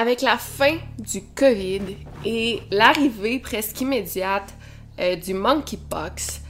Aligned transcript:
Avec 0.00 0.22
la 0.22 0.38
fin 0.38 0.78
du 0.98 1.20
COVID 1.34 1.82
et 2.24 2.60
l'arrivée 2.70 3.38
presque 3.38 3.78
immédiate 3.82 4.54
euh, 4.98 5.14
du 5.14 5.34
monkeypox, 5.34 6.40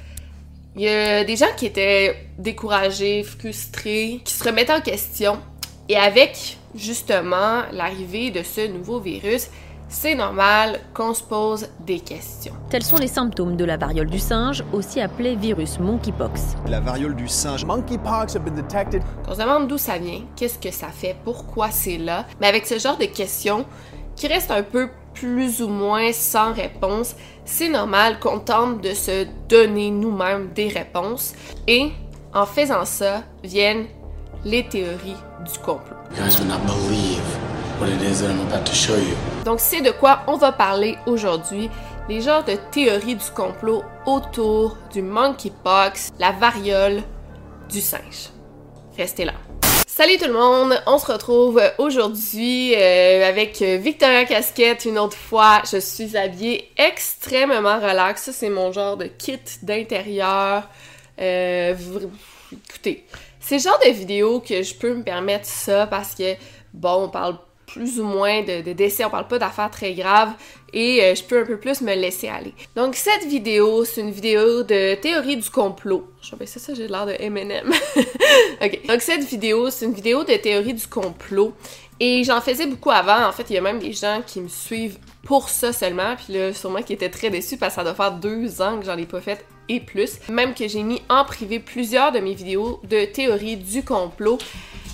il 0.76 0.82
y 0.82 0.88
a 0.88 1.24
des 1.24 1.34
gens 1.34 1.52
qui 1.56 1.66
étaient 1.66 2.28
découragés, 2.38 3.24
frustrés, 3.24 4.20
qui 4.24 4.32
se 4.34 4.44
remettaient 4.44 4.72
en 4.72 4.80
question. 4.80 5.40
Et 5.88 5.96
avec 5.96 6.58
justement 6.76 7.62
l'arrivée 7.72 8.30
de 8.30 8.44
ce 8.44 8.68
nouveau 8.68 9.00
virus, 9.00 9.48
c'est 9.90 10.14
normal 10.14 10.80
qu'on 10.94 11.12
se 11.12 11.22
pose 11.22 11.68
des 11.80 11.98
questions. 12.00 12.54
Tels 12.70 12.84
sont 12.84 12.96
les 12.96 13.08
symptômes 13.08 13.56
de 13.56 13.64
la 13.64 13.76
variole 13.76 14.08
du 14.08 14.20
singe, 14.20 14.64
aussi 14.72 15.00
appelée 15.00 15.34
virus 15.34 15.78
monkeypox. 15.80 16.54
La 16.68 16.80
variole 16.80 17.16
du 17.16 17.28
singe. 17.28 17.64
Monkeypox 17.64 18.36
have 18.36 18.44
been 18.44 18.54
detected. 18.54 19.02
On 19.28 19.34
se 19.34 19.40
demande 19.40 19.68
d'où 19.68 19.76
ça 19.76 19.98
vient, 19.98 20.22
qu'est-ce 20.36 20.58
que 20.58 20.70
ça 20.70 20.88
fait, 20.88 21.16
pourquoi 21.24 21.70
c'est 21.70 21.98
là. 21.98 22.24
Mais 22.40 22.46
avec 22.46 22.66
ce 22.66 22.78
genre 22.78 22.96
de 22.96 23.06
questions 23.06 23.66
qui 24.14 24.28
restent 24.28 24.52
un 24.52 24.62
peu 24.62 24.88
plus 25.12 25.60
ou 25.60 25.68
moins 25.68 26.12
sans 26.12 26.52
réponse, 26.52 27.16
c'est 27.44 27.68
normal 27.68 28.20
qu'on 28.20 28.38
tente 28.38 28.80
de 28.80 28.94
se 28.94 29.26
donner 29.48 29.90
nous-mêmes 29.90 30.50
des 30.54 30.68
réponses. 30.68 31.34
Et 31.66 31.90
en 32.32 32.46
faisant 32.46 32.84
ça, 32.84 33.24
viennent 33.42 33.86
les 34.44 34.66
théories 34.68 35.16
du 35.44 35.58
complot. 35.58 35.96
You 36.16 36.24
guys 36.24 36.38
will 36.38 36.46
not 36.46 36.60
believe 36.64 37.49
what 37.80 37.88
it 37.88 38.02
is 38.02 38.20
that 38.20 38.30
I'm 38.30 38.66
show 38.66 38.96
you. 38.96 39.16
Donc 39.44 39.58
c'est 39.58 39.80
de 39.80 39.90
quoi 39.90 40.22
on 40.26 40.36
va 40.36 40.52
parler 40.52 40.98
aujourd'hui, 41.06 41.70
les 42.08 42.20
genres 42.20 42.44
de 42.44 42.56
théories 42.70 43.14
du 43.14 43.30
complot 43.34 43.82
autour 44.04 44.76
du 44.92 45.00
monkeypox, 45.00 46.10
la 46.18 46.32
variole 46.32 47.02
du 47.70 47.80
singe. 47.80 48.28
Restez 48.98 49.24
là. 49.24 49.32
Salut 49.86 50.18
tout 50.18 50.26
le 50.26 50.34
monde, 50.34 50.80
on 50.86 50.98
se 50.98 51.10
retrouve 51.10 51.60
aujourd'hui 51.78 52.74
euh, 52.74 53.26
avec 53.26 53.60
Victoria 53.60 54.24
Casquette 54.24 54.84
une 54.84 54.98
autre 54.98 55.16
fois. 55.16 55.62
Je 55.70 55.78
suis 55.78 56.16
habillée 56.16 56.70
extrêmement 56.76 57.78
relax, 57.80 58.24
ça 58.24 58.32
c'est 58.32 58.50
mon 58.50 58.72
genre 58.72 58.96
de 58.96 59.06
kit 59.06 59.40
d'intérieur. 59.62 60.68
Euh, 61.20 61.74
écoutez, 62.52 63.06
c'est 63.40 63.56
le 63.56 63.62
genre 63.62 63.78
de 63.84 63.90
vidéo 63.90 64.40
que 64.40 64.62
je 64.62 64.74
peux 64.74 64.94
me 64.94 65.02
permettre 65.02 65.46
ça 65.46 65.86
parce 65.86 66.14
que 66.14 66.34
bon, 66.72 67.04
on 67.04 67.08
parle 67.08 67.36
plus 67.72 68.00
ou 68.00 68.04
moins 68.04 68.42
de, 68.42 68.72
décès, 68.72 69.04
on 69.04 69.10
parle 69.10 69.28
pas 69.28 69.38
d'affaires 69.38 69.70
très 69.70 69.94
graves 69.94 70.32
et 70.72 71.02
euh, 71.02 71.14
je 71.14 71.22
peux 71.22 71.40
un 71.40 71.46
peu 71.46 71.56
plus 71.56 71.80
me 71.80 71.94
laisser 71.94 72.28
aller. 72.28 72.54
Donc 72.76 72.94
cette 72.94 73.24
vidéo, 73.26 73.84
c'est 73.84 74.00
une 74.00 74.10
vidéo 74.10 74.62
de 74.62 74.94
théorie 74.96 75.36
du 75.36 75.48
complot. 75.50 76.08
Je 76.22 76.34
vais 76.36 76.46
ça, 76.46 76.60
ça 76.60 76.74
j'ai 76.74 76.88
l'air 76.88 77.06
de 77.06 77.14
M&M. 77.18 77.72
ok. 78.62 78.86
Donc 78.86 79.00
cette 79.00 79.24
vidéo, 79.24 79.70
c'est 79.70 79.84
une 79.84 79.94
vidéo 79.94 80.24
de 80.24 80.34
théorie 80.36 80.74
du 80.74 80.86
complot 80.86 81.54
et 81.98 82.24
j'en 82.24 82.40
faisais 82.40 82.66
beaucoup 82.66 82.90
avant. 82.90 83.26
En 83.26 83.32
fait, 83.32 83.46
il 83.50 83.54
y 83.54 83.58
a 83.58 83.60
même 83.60 83.78
des 83.78 83.92
gens 83.92 84.22
qui 84.26 84.40
me 84.40 84.48
suivent 84.48 84.98
pour 85.24 85.48
ça 85.48 85.72
seulement, 85.72 86.16
puis 86.16 86.34
là, 86.34 86.52
sûrement 86.52 86.82
qui 86.82 86.92
étaient 86.92 87.10
très 87.10 87.30
déçus 87.30 87.56
parce 87.56 87.74
que 87.74 87.80
ça 87.80 87.84
doit 87.84 87.94
faire 87.94 88.12
deux 88.12 88.60
ans 88.62 88.78
que 88.78 88.86
j'en 88.86 88.96
ai 88.96 89.06
pas 89.06 89.20
fait 89.20 89.44
et 89.68 89.80
plus. 89.80 90.18
Même 90.28 90.54
que 90.54 90.66
j'ai 90.66 90.82
mis 90.82 91.02
en 91.08 91.24
privé 91.24 91.60
plusieurs 91.60 92.10
de 92.10 92.18
mes 92.18 92.34
vidéos 92.34 92.80
de 92.84 93.04
théorie 93.04 93.56
du 93.56 93.84
complot. 93.84 94.38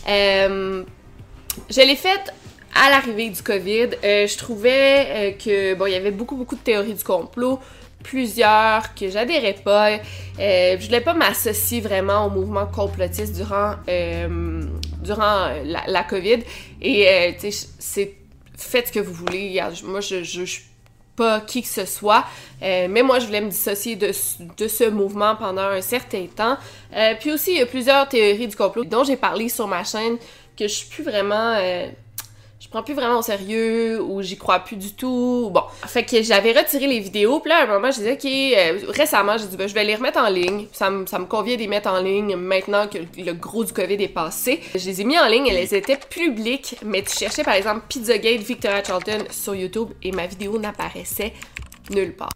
Euh, 0.09 0.85
je 1.71 1.81
l'ai 1.81 1.97
faite 1.97 2.35
à 2.77 2.91
l'arrivée 2.91 3.31
du 3.31 3.43
COVID. 3.43 3.91
Euh, 4.05 4.27
je 4.27 4.37
trouvais 4.37 5.07
euh, 5.09 5.31
que 5.33 5.75
bon, 5.75 5.87
il 5.87 5.93
y 5.93 5.97
avait 5.97 6.11
beaucoup 6.11 6.37
beaucoup 6.37 6.57
de 6.57 6.61
théories 6.61 6.95
du 6.95 7.05
complot, 7.05 7.59
plusieurs 8.03 8.95
que 8.95 9.09
j'adhérais 9.09 9.57
pas. 9.65 9.93
Euh, 9.93 10.77
je 10.79 10.85
voulais 10.85 11.01
pas 11.01 11.15
m'associer 11.15 11.81
vraiment 11.81 12.27
au 12.27 12.31
mouvement 12.31 12.67
complotiste 12.67 13.35
durant 13.35 13.75
euh, 13.89 14.63
durant 15.03 15.49
la, 15.65 16.05
COVID. 16.05 16.41
Et 16.83 17.37
c'est 17.79 18.15
faites 18.57 18.89
ce 18.89 18.93
que 18.93 19.01
vous 19.01 19.13
voulez. 19.13 19.61
Moi, 19.85 20.01
je, 20.01 20.23
je, 20.23 20.45
je 20.45 20.61
pas 21.15 21.41
qui 21.41 21.63
que 21.63 21.69
ce 21.69 21.87
soit. 21.87 22.25
Mais 22.61 23.03
moi, 23.03 23.19
je 23.19 23.27
voulais 23.27 23.41
me 23.41 23.49
dissocier 23.49 23.97
de, 23.97 24.13
de, 24.59 24.69
ce 24.69 24.91
mouvement 24.91 25.35
pendant 25.35 25.63
un 25.63 25.81
certain 25.81 26.27
temps. 26.27 26.59
Puis 27.21 27.33
aussi, 27.33 27.53
il 27.53 27.59
y 27.59 27.63
a 27.63 27.67
plusieurs 27.67 28.09
théories 28.09 28.49
du 28.49 28.57
complot 28.57 28.85
dont 28.85 29.05
j'ai 29.05 29.17
parlé 29.17 29.49
sur 29.49 29.67
ma 29.67 29.83
chaîne 29.85 30.17
que 30.59 30.69
je 30.69 30.75
suis 30.75 30.89
plus 30.89 31.05
vraiment... 31.05 31.57
je 32.67 32.71
prends 32.73 32.83
plus 32.83 32.95
vraiment 32.95 33.21
au 33.21 33.23
sérieux 33.23 34.03
ou 34.03 34.23
j'y 34.23 34.37
crois 34.37 34.59
plus 34.59 34.75
du 34.75 34.93
tout. 34.93 35.51
Bon, 35.55 35.63
fait 35.87 36.03
que 36.03 36.21
j'avais 36.21 36.51
retiré 36.51 36.89
les 36.89 36.99
vidéos. 36.99 37.39
Puis 37.39 37.49
là, 37.49 37.59
à 37.61 37.63
un 37.63 37.67
moment, 37.67 37.93
je 37.93 37.99
disais, 37.99 38.15
OK, 38.15 38.93
récemment, 38.93 39.39
j'ai 39.39 39.47
dit, 39.47 39.57
ben, 39.57 39.69
je 39.69 39.75
vais 39.75 39.85
les 39.85 39.95
remettre 39.95 40.19
en 40.19 40.29
ligne. 40.29 40.67
Ça, 40.73 40.91
me, 40.91 41.07
ça 41.07 41.21
me 41.21 41.27
convient 41.27 41.55
de 41.55 41.61
les 41.61 41.69
mettre 41.69 41.89
en 41.89 42.01
ligne 42.01 42.35
maintenant 42.35 42.89
que 42.89 42.99
le 42.99 43.33
gros 43.35 43.65
du 43.65 43.73
COVID 43.73 44.03
est 44.03 44.09
passé. 44.09 44.61
Je 44.75 44.85
les 44.85 45.01
ai 45.01 45.05
mis 45.05 45.17
en 45.17 45.29
ligne, 45.29 45.47
elles 45.47 45.75
étaient 45.75 45.97
publiques, 45.97 46.75
mais 46.85 47.03
tu 47.03 47.17
cherchais 47.17 47.45
par 47.45 47.55
exemple 47.55 47.83
Pizzagate 47.89 48.41
Victoria 48.41 48.83
Charlton 48.83 49.19
sur 49.31 49.55
YouTube 49.55 49.91
et 50.03 50.11
ma 50.11 50.27
vidéo 50.27 50.59
n'apparaissait 50.59 51.35
nulle 51.91 52.17
part. 52.17 52.31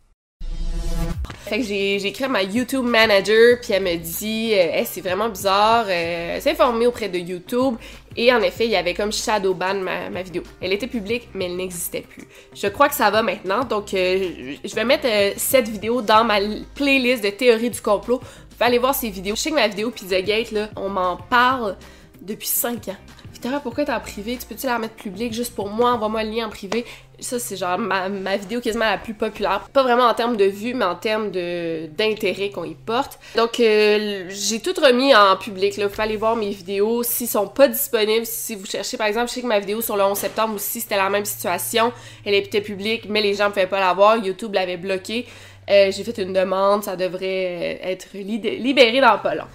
Fait 1.50 1.58
que 1.58 1.64
j'ai 1.64 2.06
écrit 2.06 2.22
à 2.22 2.28
ma 2.28 2.44
YouTube 2.44 2.84
manager, 2.84 3.58
puis 3.60 3.72
elle 3.72 3.82
me 3.82 3.96
dit 3.96 4.52
euh, 4.54 4.82
c'est 4.84 5.00
vraiment 5.00 5.28
bizarre, 5.28 5.84
euh, 5.88 6.38
informée 6.46 6.86
auprès 6.86 7.08
de 7.08 7.18
YouTube, 7.18 7.74
et 8.16 8.32
en 8.32 8.40
effet, 8.40 8.66
il 8.66 8.70
y 8.70 8.76
avait 8.76 8.94
comme 8.94 9.10
shadowban 9.10 9.74
ma, 9.80 10.10
ma 10.10 10.22
vidéo. 10.22 10.44
Elle 10.60 10.72
était 10.72 10.86
publique, 10.86 11.28
mais 11.34 11.46
elle 11.46 11.56
n'existait 11.56 12.02
plus. 12.02 12.22
Je 12.54 12.68
crois 12.68 12.88
que 12.88 12.94
ça 12.94 13.10
va 13.10 13.24
maintenant, 13.24 13.64
donc 13.64 13.94
euh, 13.94 14.54
je 14.64 14.74
vais 14.76 14.84
mettre 14.84 15.08
euh, 15.08 15.32
cette 15.36 15.68
vidéo 15.68 16.02
dans 16.02 16.22
ma 16.22 16.38
playlist 16.76 17.24
de 17.24 17.30
théorie 17.30 17.70
du 17.70 17.80
complot. 17.80 18.20
Vous 18.20 18.46
pouvez 18.50 18.66
aller 18.66 18.78
voir 18.78 18.94
ces 18.94 19.10
vidéos. 19.10 19.34
Je 19.34 19.40
sais 19.40 19.50
que 19.50 19.56
ma 19.56 19.66
vidéo 19.66 19.90
Pizzagate, 19.90 20.52
là, 20.52 20.68
on 20.76 20.88
m'en 20.88 21.16
parle 21.16 21.76
depuis 22.22 22.46
5 22.46 22.90
ans. 22.90 22.96
Victoria, 23.32 23.58
pourquoi 23.58 23.84
t'es 23.84 23.92
en 23.92 23.98
privé? 23.98 24.36
Tu 24.38 24.46
peux-tu 24.46 24.66
la 24.66 24.76
remettre 24.76 24.94
publique 24.94 25.32
juste 25.32 25.54
pour 25.54 25.68
moi? 25.68 25.94
Envoie-moi 25.94 26.22
le 26.22 26.30
lien 26.30 26.46
en 26.46 26.50
privé. 26.50 26.84
Ça, 27.20 27.38
c'est 27.38 27.56
genre 27.56 27.78
ma, 27.78 28.36
vidéo 28.36 28.60
quasiment 28.60 28.86
la 28.86 28.98
plus 28.98 29.14
populaire. 29.14 29.68
Pas 29.72 29.82
vraiment 29.82 30.04
en 30.04 30.14
termes 30.14 30.36
de 30.36 30.44
vues, 30.44 30.74
mais 30.74 30.84
en 30.84 30.94
termes 30.94 31.30
d'intérêt 31.30 32.50
qu'on 32.50 32.64
y 32.64 32.74
porte. 32.74 33.18
Donc, 33.36 33.60
euh, 33.60 34.26
j'ai 34.28 34.60
tout 34.60 34.74
remis 34.80 35.14
en 35.14 35.36
public. 35.36 35.76
Là. 35.76 35.84
Vous 35.86 35.90
pouvez 35.90 36.04
aller 36.04 36.16
voir 36.16 36.36
mes 36.36 36.50
vidéos. 36.50 37.02
S'ils 37.02 37.28
sont 37.28 37.46
pas 37.46 37.68
disponibles, 37.68 38.26
si 38.26 38.54
vous 38.54 38.66
cherchez, 38.66 38.96
par 38.96 39.06
exemple, 39.06 39.28
je 39.28 39.34
sais 39.34 39.42
que 39.42 39.46
ma 39.46 39.60
vidéo 39.60 39.80
sur 39.80 39.96
le 39.96 40.02
11 40.02 40.16
septembre 40.16 40.54
aussi, 40.54 40.80
c'était 40.80 40.96
la 40.96 41.10
même 41.10 41.24
situation. 41.24 41.92
Elle 42.24 42.34
était 42.34 42.60
publique, 42.60 43.04
mais 43.08 43.20
les 43.22 43.34
gens 43.34 43.46
ne 43.46 43.50
pouvaient 43.50 43.66
pas 43.66 43.80
la 43.80 43.92
voir. 43.92 44.16
YouTube 44.16 44.54
l'avait 44.54 44.76
bloquée. 44.76 45.26
Euh, 45.70 45.92
j'ai 45.92 46.04
fait 46.04 46.18
une 46.18 46.32
demande. 46.32 46.84
Ça 46.84 46.96
devrait 46.96 47.80
être 47.82 48.08
libéré 48.14 49.00
dans 49.00 49.18
pas 49.18 49.34
long. 49.34 49.46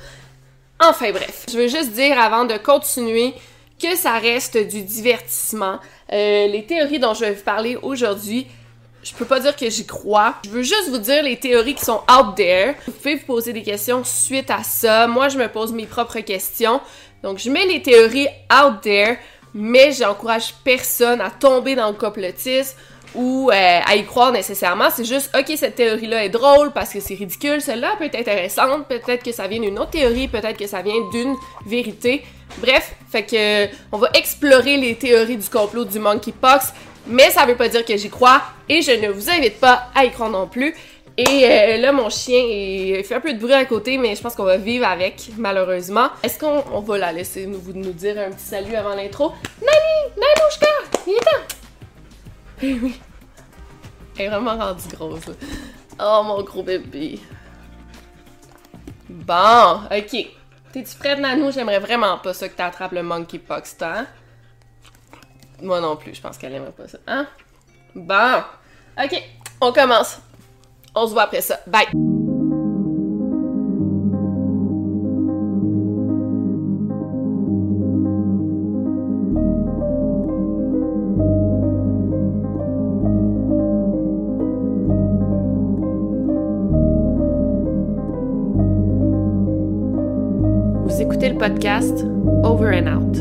Enfin 0.80 1.12
bref, 1.12 1.46
je 1.50 1.58
veux 1.58 1.68
juste 1.70 1.94
dire 1.94 2.20
avant 2.20 2.44
de 2.44 2.58
continuer 2.58 3.34
que 3.82 3.96
ça 3.96 4.18
reste 4.20 4.58
du 4.58 4.84
divertissement. 4.84 5.80
Euh, 6.12 6.48
les 6.48 6.66
théories 6.66 7.00
dont 7.00 7.14
je 7.14 7.22
vais 7.22 7.32
vous 7.34 7.44
parler 7.44 7.78
aujourd'hui, 7.82 8.48
je 9.04 9.14
peux 9.14 9.26
pas 9.26 9.40
dire 9.40 9.56
que 9.56 9.70
j'y 9.70 9.86
crois. 9.86 10.36
Je 10.46 10.50
veux 10.50 10.64
juste 10.64 10.90
vous 10.90 10.98
dire 10.98 11.24
les 11.24 11.38
théories 11.38 11.76
qui 11.76 11.86
sont 11.86 12.02
out 12.12 12.36
there. 12.36 12.76
Vous 12.86 12.92
pouvez 12.94 13.16
vous 13.16 13.26
poser 13.26 13.54
des 13.54 13.64
questions 13.64 14.04
suite 14.04 14.50
à 14.50 14.64
ça. 14.64 15.08
Moi, 15.08 15.30
je 15.30 15.38
me 15.38 15.48
pose 15.48 15.74
mes 15.74 15.86
propres 15.86 16.20
questions. 16.20 16.82
Donc, 17.22 17.40
je 17.40 17.50
mets 17.50 17.66
les 17.66 17.82
théories 17.82 18.28
out 18.52 18.82
there, 18.82 19.18
mais 19.54 19.92
j'encourage 19.92 20.54
personne 20.64 21.22
à 21.22 21.30
tomber 21.30 21.76
dans 21.76 21.88
le 21.88 21.96
complotisme 21.96 22.76
ou 23.16 23.50
euh, 23.52 23.80
à 23.86 23.96
y 23.96 24.06
croire 24.06 24.32
nécessairement. 24.32 24.90
C'est 24.94 25.06
juste, 25.06 25.32
ok, 25.38 25.54
cette 25.56 25.76
théorie-là 25.76 26.26
est 26.26 26.30
drôle 26.30 26.72
parce 26.72 26.92
que 26.92 27.00
c'est 27.00 27.16
ridicule, 27.16 27.62
celle-là 27.62 27.96
peut 27.98 28.06
être 28.06 28.20
intéressante, 28.20 28.88
peut-être 28.88 29.24
que 29.24 29.32
ça 29.32 29.48
vient 29.48 29.60
d'une 29.60 29.80
autre 29.80 29.92
théorie, 29.92 30.28
peut-être 30.28 30.58
que 30.58 30.68
ça 30.68 30.82
vient 30.82 31.02
d'une 31.12 31.36
vérité. 31.66 32.24
Bref, 32.60 32.94
fait 33.12 33.24
que 33.24 33.76
on 33.92 33.98
va 33.98 34.10
explorer 34.14 34.78
les 34.78 34.96
théories 34.96 35.38
du 35.38 35.50
complot 35.50 35.86
du 35.86 36.00
monkeypox, 36.00 36.74
mais 37.08 37.30
ça 37.32 37.46
veut 37.46 37.56
pas 37.56 37.68
dire 37.68 37.86
que 37.86 37.96
j'y 37.98 38.10
crois 38.10 38.42
et 38.70 38.82
je 38.82 38.92
ne 38.92 39.10
vous 39.10 39.30
invite 39.30 39.60
pas 39.60 39.88
à 39.96 40.06
y 40.06 40.12
croire 40.12 40.30
non 40.30 40.48
plus. 40.48 40.76
Et 41.18 41.46
euh, 41.46 41.78
là, 41.78 41.94
mon 41.94 42.10
chien 42.10 42.40
il 42.40 43.02
fait 43.06 43.16
un 43.16 43.22
peu 43.22 43.34
de 43.34 43.40
bruit 43.40 43.54
à 43.54 43.64
côté, 43.64 43.98
mais 43.98 44.16
je 44.16 44.22
pense 44.22 44.36
qu'on 44.36 44.44
va 44.44 44.58
vivre 44.58 44.86
avec, 44.86 45.30
malheureusement. 45.38 46.10
Est-ce 46.22 46.38
qu'on 46.38 46.80
va 46.82 46.98
la 46.98 47.14
laisser 47.14 47.46
nous, 47.46 47.62
nous 47.74 47.94
dire 47.94 48.18
un 48.20 48.32
petit 48.32 48.46
salut 48.46 48.76
avant 48.76 48.96
l'intro? 48.96 49.32
Nani! 49.62 50.14
Nanouchka! 50.18 50.68
Il 51.08 51.14
est 51.14 51.20
temps! 51.20 51.55
Oui. 52.74 53.02
Elle 54.18 54.26
est 54.26 54.30
vraiment 54.30 54.58
rendue 54.58 54.88
grosse. 54.94 55.30
Oh, 56.00 56.22
mon 56.24 56.42
gros 56.44 56.64
bébé. 56.64 57.20
Bon, 59.10 59.82
ok. 59.86 60.28
T'es-tu 60.72 60.98
prête, 60.98 61.20
Nanou? 61.20 61.52
J'aimerais 61.52 61.80
vraiment 61.80 62.18
pas 62.18 62.34
ça 62.34 62.50
que 62.50 62.56
t'attrapes 62.56 62.94
le 62.94 63.04
monkeypox, 63.04 63.78
hein? 63.82 64.08
Moi 65.62 65.80
non 65.80 65.96
plus, 65.96 66.16
je 66.16 66.22
pense 66.22 66.38
qu'elle 66.38 66.54
aimerait 66.54 66.72
pas 66.72 66.88
ça. 66.88 66.98
Hein? 67.08 67.28
Bon. 67.94 68.44
Ok, 69.02 69.24
on 69.62 69.72
commence. 69.72 70.20
On 70.94 71.08
se 71.08 71.14
voit 71.14 71.24
après 71.24 71.42
ça. 71.42 71.60
Bye! 71.68 72.15
Podcast 91.38 92.06
Over 92.44 92.74
and 92.74 92.88
Out. 92.88 93.18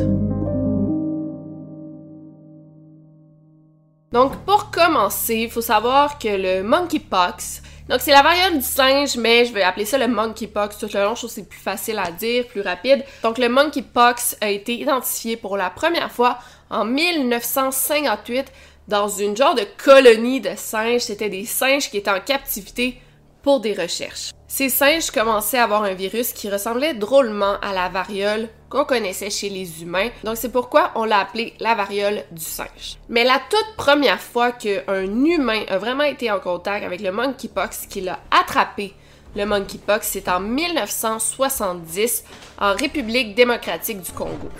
Donc, 4.13 4.37
pour 4.45 4.71
commencer, 4.71 5.35
il 5.35 5.51
faut 5.51 5.61
savoir 5.61 6.19
que 6.19 6.29
le 6.29 6.63
monkeypox, 6.63 7.63
donc 7.89 8.01
c'est 8.01 8.13
la 8.13 8.23
variole 8.23 8.59
du 8.59 8.65
singe, 8.65 9.17
mais 9.17 9.45
je 9.45 9.53
vais 9.53 9.63
appeler 9.63 9.85
ça 9.85 9.99
le 9.99 10.07
monkeypox 10.07 10.79
tout 10.79 10.89
le 10.95 11.03
long, 11.03 11.15
je 11.15 11.21
trouve 11.21 11.31
c'est 11.31 11.49
plus 11.49 11.59
facile 11.59 11.99
à 11.99 12.13
dire, 12.13 12.47
plus 12.47 12.61
rapide. 12.61 13.05
Donc, 13.23 13.39
le 13.39 13.49
monkeypox 13.49 14.37
a 14.41 14.51
été 14.51 14.75
identifié 14.75 15.37
pour 15.37 15.57
la 15.57 15.71
première 15.71 16.13
fois 16.13 16.39
en 16.71 16.85
1958 16.85 18.53
dans 18.87 19.09
une 19.09 19.37
genre 19.37 19.55
de 19.55 19.67
colonie 19.83 20.41
de 20.41 20.51
singes. 20.57 21.03
C'était 21.03 21.31
des 21.31 21.47
singes 21.47 21.91
qui 21.91 21.97
étaient 21.97 22.11
en 22.11 22.21
captivité 22.21 23.01
pour 23.43 23.61
des 23.61 23.73
recherches. 23.73 24.31
Ces 24.57 24.69
singes 24.69 25.11
commençaient 25.11 25.59
à 25.59 25.65
avoir 25.65 25.83
un 25.83 25.95
virus 25.95 26.33
qui 26.33 26.49
ressemblait 26.49 26.95
drôlement 26.95 27.59
à 27.61 27.73
la 27.73 27.89
variole 27.89 28.49
qu'on 28.71 28.85
connaissait 28.85 29.29
chez 29.29 29.49
les 29.49 29.83
humains, 29.83 30.11
donc 30.23 30.37
c'est 30.37 30.53
pourquoi 30.53 30.93
on 30.95 31.05
l'a 31.05 31.19
appelé 31.19 31.55
la 31.59 31.75
variole 31.75 32.23
du 32.31 32.45
singe. 32.45 32.99
Mais 33.09 33.25
la 33.25 33.41
toute 33.51 33.75
première 33.77 34.21
fois 34.21 34.53
qu'un 34.53 35.25
humain 35.25 35.65
a 35.67 35.79
vraiment 35.79 36.05
été 36.05 36.31
en 36.31 36.39
contact 36.39 36.87
avec 36.87 37.01
le 37.01 37.11
monkeypox, 37.11 37.87
qu'il 37.87 38.09
a 38.09 38.21
attrapé 38.31 38.95
le 39.35 39.45
monkeypox, 39.45 40.07
c'est 40.07 40.29
en 40.29 40.39
1970 40.39 42.23
en 42.61 42.77
République 42.77 43.35
démocratique 43.35 44.03
du 44.03 44.13
Congo. 44.13 44.51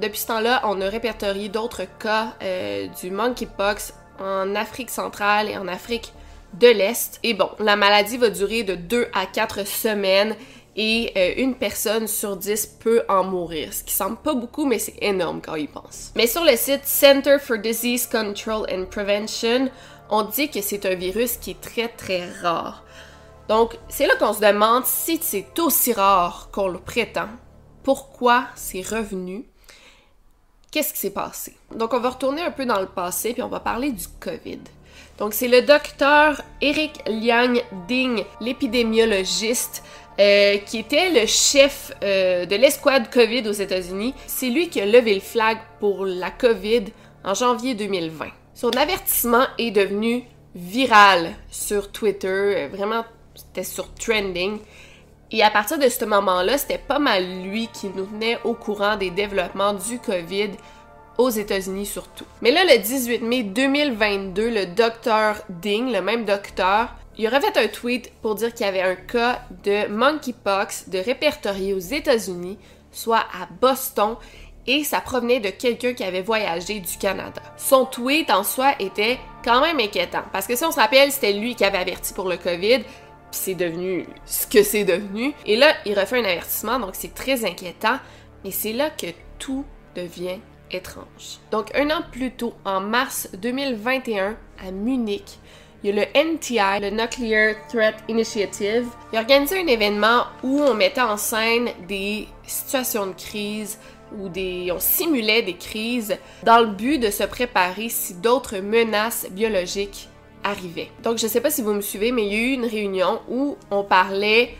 Depuis 0.00 0.18
ce 0.18 0.26
temps-là, 0.26 0.62
on 0.64 0.80
a 0.80 0.88
répertorié 0.88 1.48
d'autres 1.48 1.84
cas 2.00 2.34
euh, 2.42 2.88
du 3.00 3.12
monkeypox 3.12 3.94
en 4.18 4.56
Afrique 4.56 4.90
centrale 4.90 5.48
et 5.48 5.56
en 5.56 5.68
Afrique 5.68 6.12
de 6.54 6.68
l'Est. 6.68 7.18
Et 7.22 7.34
bon, 7.34 7.50
la 7.58 7.76
maladie 7.76 8.16
va 8.16 8.30
durer 8.30 8.62
de 8.62 8.74
2 8.74 9.08
à 9.12 9.26
4 9.26 9.66
semaines 9.66 10.34
et 10.76 11.12
euh, 11.16 11.34
une 11.36 11.54
personne 11.54 12.06
sur 12.06 12.36
10 12.36 12.78
peut 12.80 13.02
en 13.08 13.24
mourir, 13.24 13.72
ce 13.72 13.82
qui 13.82 13.92
semble 13.92 14.16
pas 14.16 14.34
beaucoup, 14.34 14.64
mais 14.64 14.78
c'est 14.78 14.96
énorme 15.00 15.40
quand 15.44 15.56
y 15.56 15.66
pense. 15.66 16.12
Mais 16.16 16.26
sur 16.26 16.44
le 16.44 16.56
site 16.56 16.84
Center 16.84 17.38
for 17.40 17.58
Disease 17.58 18.06
Control 18.06 18.66
and 18.72 18.86
Prevention, 18.86 19.68
on 20.10 20.22
dit 20.22 20.50
que 20.50 20.60
c'est 20.60 20.86
un 20.86 20.94
virus 20.94 21.36
qui 21.36 21.52
est 21.52 21.60
très 21.60 21.88
très 21.88 22.30
rare. 22.40 22.84
Donc, 23.48 23.76
c'est 23.88 24.06
là 24.06 24.14
qu'on 24.16 24.32
se 24.32 24.40
demande 24.40 24.86
si 24.86 25.18
c'est 25.20 25.58
aussi 25.58 25.92
rare 25.92 26.50
qu'on 26.52 26.68
le 26.68 26.78
prétend, 26.78 27.28
pourquoi 27.82 28.46
c'est 28.54 28.82
revenu, 28.82 29.44
qu'est-ce 30.70 30.92
qui 30.92 31.00
s'est 31.00 31.10
passé? 31.10 31.56
Donc, 31.74 31.92
on 31.92 31.98
va 31.98 32.10
retourner 32.10 32.42
un 32.42 32.52
peu 32.52 32.64
dans 32.64 32.80
le 32.80 32.86
passé, 32.86 33.32
puis 33.32 33.42
on 33.42 33.48
va 33.48 33.58
parler 33.58 33.90
du 33.90 34.06
COVID. 34.20 34.60
Donc, 35.18 35.34
c'est 35.34 35.48
le 35.48 35.62
docteur 35.62 36.40
Eric 36.60 37.02
Liang 37.06 37.60
Ding, 37.86 38.24
l'épidémiologiste, 38.40 39.82
euh, 40.18 40.58
qui 40.58 40.78
était 40.78 41.10
le 41.10 41.26
chef 41.26 41.92
euh, 42.02 42.44
de 42.44 42.56
l'escouade 42.56 43.10
COVID 43.10 43.48
aux 43.48 43.52
États-Unis. 43.52 44.14
C'est 44.26 44.50
lui 44.50 44.68
qui 44.68 44.80
a 44.80 44.86
levé 44.86 45.14
le 45.14 45.20
flag 45.20 45.58
pour 45.78 46.04
la 46.04 46.30
COVID 46.30 46.84
en 47.24 47.34
janvier 47.34 47.74
2020. 47.74 48.26
Son 48.54 48.70
avertissement 48.70 49.46
est 49.56 49.70
devenu 49.70 50.24
viral 50.54 51.30
sur 51.50 51.90
Twitter, 51.92 52.26
euh, 52.28 52.68
vraiment, 52.70 53.04
c'était 53.34 53.64
sur 53.64 53.94
trending. 53.94 54.58
Et 55.30 55.42
à 55.42 55.50
partir 55.50 55.78
de 55.78 55.88
ce 55.88 56.04
moment-là, 56.04 56.58
c'était 56.58 56.76
pas 56.76 56.98
mal 56.98 57.24
lui 57.42 57.68
qui 57.68 57.88
nous 57.88 58.04
tenait 58.04 58.38
au 58.44 58.54
courant 58.54 58.96
des 58.96 59.10
développements 59.10 59.74
du 59.74 59.98
COVID 60.00 60.50
aux 61.20 61.30
États-Unis 61.30 61.86
surtout. 61.86 62.24
Mais 62.40 62.50
là, 62.50 62.64
le 62.64 62.78
18 62.78 63.22
mai 63.22 63.42
2022, 63.42 64.50
le 64.50 64.66
docteur 64.66 65.36
Ding, 65.48 65.92
le 65.92 66.00
même 66.00 66.24
docteur, 66.24 66.94
il 67.18 67.26
aurait 67.26 67.40
fait 67.40 67.58
un 67.58 67.68
tweet 67.68 68.10
pour 68.22 68.34
dire 68.34 68.54
qu'il 68.54 68.64
y 68.64 68.68
avait 68.68 68.82
un 68.82 68.96
cas 68.96 69.42
de 69.64 69.86
monkeypox 69.88 70.88
de 70.88 70.98
répertorié 70.98 71.74
aux 71.74 71.78
États-Unis, 71.78 72.58
soit 72.92 73.18
à 73.18 73.46
Boston, 73.60 74.16
et 74.66 74.84
ça 74.84 75.00
provenait 75.00 75.40
de 75.40 75.50
quelqu'un 75.50 75.92
qui 75.92 76.04
avait 76.04 76.22
voyagé 76.22 76.80
du 76.80 76.96
Canada. 76.96 77.42
Son 77.56 77.84
tweet 77.84 78.30
en 78.30 78.42
soi 78.42 78.72
était 78.78 79.18
quand 79.44 79.60
même 79.60 79.78
inquiétant, 79.78 80.22
parce 80.32 80.46
que 80.46 80.56
si 80.56 80.64
on 80.64 80.72
se 80.72 80.80
rappelle, 80.80 81.12
c'était 81.12 81.34
lui 81.34 81.54
qui 81.54 81.64
avait 81.64 81.78
averti 81.78 82.14
pour 82.14 82.28
le 82.28 82.38
COVID, 82.38 82.78
puis 82.78 82.84
c'est 83.30 83.54
devenu 83.54 84.06
ce 84.24 84.46
que 84.46 84.62
c'est 84.62 84.84
devenu. 84.84 85.34
Et 85.44 85.56
là, 85.56 85.74
il 85.84 85.98
refait 85.98 86.18
un 86.18 86.24
avertissement, 86.24 86.78
donc 86.78 86.90
c'est 86.94 87.14
très 87.14 87.44
inquiétant, 87.44 87.98
mais 88.44 88.50
c'est 88.50 88.72
là 88.72 88.88
que 88.90 89.08
tout 89.38 89.64
devient 89.94 90.38
étrange. 90.70 91.38
Donc 91.50 91.74
un 91.74 91.90
an 91.90 92.02
plus 92.10 92.32
tôt, 92.32 92.54
en 92.64 92.80
mars 92.80 93.28
2021, 93.34 94.36
à 94.66 94.70
Munich, 94.70 95.38
il 95.82 95.94
y 95.94 95.98
a 95.98 96.04
le 96.04 96.34
NTI, 96.34 96.80
le 96.82 96.90
Nuclear 96.90 97.54
Threat 97.68 97.94
Initiative. 98.08 98.86
Il 99.12 99.18
a 99.18 99.22
organisé 99.22 99.60
un 99.60 99.66
événement 99.66 100.24
où 100.42 100.60
on 100.60 100.74
mettait 100.74 101.00
en 101.00 101.16
scène 101.16 101.70
des 101.88 102.28
situations 102.46 103.06
de 103.06 103.12
crise 103.12 103.78
ou 104.18 104.28
des, 104.28 104.70
on 104.72 104.78
simulait 104.78 105.42
des 105.42 105.56
crises 105.56 106.16
dans 106.42 106.60
le 106.60 106.66
but 106.66 106.98
de 106.98 107.10
se 107.10 107.22
préparer 107.24 107.88
si 107.88 108.14
d'autres 108.14 108.58
menaces 108.58 109.26
biologiques 109.30 110.08
arrivaient. 110.44 110.90
Donc 111.02 111.18
je 111.18 111.26
sais 111.26 111.40
pas 111.40 111.50
si 111.50 111.62
vous 111.62 111.72
me 111.72 111.80
suivez, 111.80 112.12
mais 112.12 112.26
il 112.26 112.32
y 112.32 112.36
a 112.36 112.40
eu 112.40 112.52
une 112.52 112.66
réunion 112.66 113.20
où 113.28 113.56
on 113.70 113.82
parlait 113.84 114.54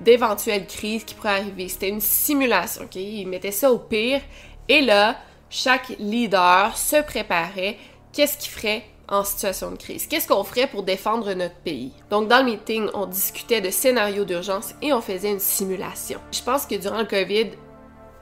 d'éventuelles 0.00 0.66
crises 0.66 1.04
qui 1.04 1.14
pourraient 1.14 1.40
arriver. 1.40 1.68
C'était 1.68 1.88
une 1.88 2.00
simulation, 2.00 2.84
ok? 2.84 2.96
Ils 2.96 3.26
mettaient 3.26 3.50
ça 3.50 3.70
au 3.70 3.78
pire. 3.78 4.20
Et 4.68 4.80
là, 4.80 5.16
chaque 5.50 5.90
leader 5.98 6.76
se 6.76 7.02
préparait 7.02 7.76
qu'est-ce 8.12 8.38
qu'il 8.38 8.50
ferait 8.50 8.84
en 9.08 9.24
situation 9.24 9.70
de 9.70 9.76
crise? 9.76 10.06
Qu'est-ce 10.06 10.26
qu'on 10.28 10.44
ferait 10.44 10.66
pour 10.66 10.82
défendre 10.82 11.32
notre 11.34 11.56
pays? 11.56 11.92
Donc, 12.10 12.28
dans 12.28 12.38
le 12.38 12.44
meeting, 12.44 12.88
on 12.94 13.06
discutait 13.06 13.60
de 13.60 13.70
scénarios 13.70 14.24
d'urgence 14.24 14.74
et 14.80 14.92
on 14.92 15.00
faisait 15.00 15.30
une 15.30 15.40
simulation. 15.40 16.20
Je 16.32 16.42
pense 16.42 16.66
que 16.66 16.76
durant 16.76 17.00
le 17.00 17.06
COVID, 17.06 17.50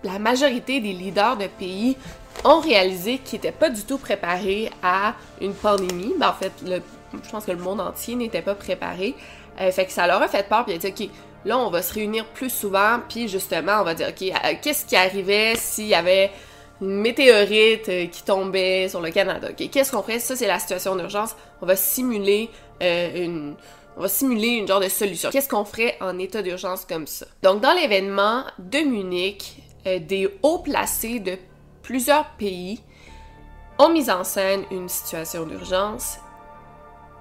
la 0.02 0.18
majorité 0.18 0.80
des 0.80 0.92
leaders 0.92 1.36
de 1.36 1.46
pays 1.46 1.96
ont 2.44 2.60
réalisé 2.60 3.18
qu'ils 3.18 3.38
n'étaient 3.38 3.52
pas 3.52 3.70
du 3.70 3.84
tout 3.84 3.98
préparés 3.98 4.70
à 4.82 5.14
une 5.40 5.54
pandémie. 5.54 6.14
Ben, 6.18 6.30
en 6.30 6.32
fait, 6.32 6.52
je 6.64 7.30
pense 7.30 7.44
que 7.44 7.52
le 7.52 7.58
monde 7.58 7.80
entier 7.80 8.16
n'était 8.16 8.42
pas 8.42 8.54
préparé. 8.54 9.14
Euh, 9.60 9.70
fait 9.70 9.84
que 9.84 9.92
ça 9.92 10.06
leur 10.06 10.22
a 10.22 10.28
fait 10.28 10.48
peur, 10.48 10.64
puis 10.64 10.74
ils 10.74 10.86
ont 10.86 10.90
OK, 10.90 11.10
là, 11.44 11.58
on 11.58 11.70
va 11.70 11.82
se 11.82 11.94
réunir 11.94 12.26
plus 12.26 12.50
souvent, 12.50 13.00
puis 13.08 13.28
justement, 13.28 13.80
on 13.80 13.84
va 13.84 13.94
dire, 13.94 14.08
OK, 14.08 14.32
qu'est-ce 14.62 14.84
qui 14.84 14.96
arrivait 14.96 15.54
s'il 15.56 15.86
y 15.86 15.94
avait 15.94 16.30
une 16.80 17.00
météorite 17.00 17.88
euh, 17.88 18.06
qui 18.06 18.22
tombait 18.22 18.88
sur 18.88 19.00
le 19.00 19.10
Canada? 19.10 19.52
Qu'est-ce 19.52 19.92
qu'on 19.92 20.02
ferait? 20.02 20.18
Ça, 20.18 20.36
c'est 20.36 20.46
la 20.46 20.58
situation 20.58 20.96
d'urgence. 20.96 21.36
On 21.60 21.66
va 21.66 21.76
simuler 21.76 22.50
euh, 22.82 23.24
une... 23.24 23.54
On 23.96 24.02
va 24.02 24.08
simuler 24.08 24.48
une 24.48 24.68
genre 24.68 24.80
de 24.80 24.88
solution. 24.88 25.30
Qu'est-ce 25.30 25.48
qu'on 25.48 25.64
ferait 25.64 25.96
en 26.00 26.18
état 26.18 26.40
d'urgence 26.40 26.86
comme 26.86 27.06
ça? 27.06 27.26
Donc, 27.42 27.60
dans 27.60 27.72
l'événement 27.72 28.44
de 28.58 28.78
Munich, 28.78 29.56
des 29.84 30.28
hauts 30.42 30.60
placés 30.60 31.18
de 31.18 31.36
plusieurs 31.82 32.30
pays 32.38 32.80
ont 33.78 33.88
mis 33.88 34.10
en 34.10 34.24
scène 34.24 34.64
une 34.70 34.88
situation 34.88 35.44
d'urgence. 35.44 36.18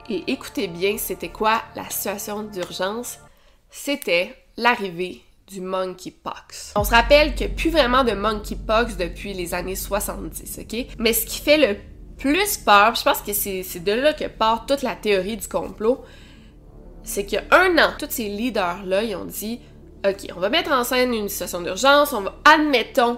Et 0.10 0.24
écoutez 0.28 0.68
bien, 0.68 0.98
c'était 0.98 1.30
quoi 1.30 1.62
la 1.76 1.90
situation 1.90 2.44
d'urgence? 2.44 3.18
C'était 3.70 4.36
l'arrivée 4.58 5.22
du 5.48 5.62
monkeypox. 5.62 6.74
On 6.76 6.84
se 6.84 6.92
rappelle 6.92 7.34
qu'il 7.34 7.48
n'y 7.48 7.54
a 7.54 7.56
plus 7.56 7.70
vraiment 7.70 8.04
de 8.04 8.12
monkeypox 8.12 8.98
depuis 8.98 9.34
les 9.34 9.54
années 9.54 9.76
70, 9.76 10.60
ok? 10.62 10.86
Mais 11.00 11.14
ce 11.14 11.26
qui 11.26 11.40
fait 11.40 11.58
le 11.58 11.78
plus 12.18 12.58
peur, 12.58 12.96
je 12.96 13.04
pense 13.04 13.22
que 13.22 13.34
c'est 13.34 13.84
de 13.84 13.92
là 13.92 14.14
que 14.14 14.26
part 14.26 14.66
toute 14.66 14.82
la 14.82 14.96
théorie 14.96 15.38
du 15.38 15.48
complot, 15.48 16.04
c'est 17.04 17.26
qu'il 17.26 17.40
y 17.40 17.42
a 17.42 17.58
un 17.58 17.78
an, 17.78 17.94
tous 17.98 18.10
ces 18.10 18.30
leaders-là, 18.30 19.04
ils 19.04 19.16
ont 19.16 19.26
dit 19.26 19.60
OK, 20.08 20.32
on 20.36 20.40
va 20.40 20.50
mettre 20.50 20.72
en 20.72 20.84
scène 20.84 21.14
une 21.14 21.30
situation 21.30 21.62
d'urgence, 21.62 22.14
on 22.14 22.22
va, 22.22 22.36
admettons 22.46 23.18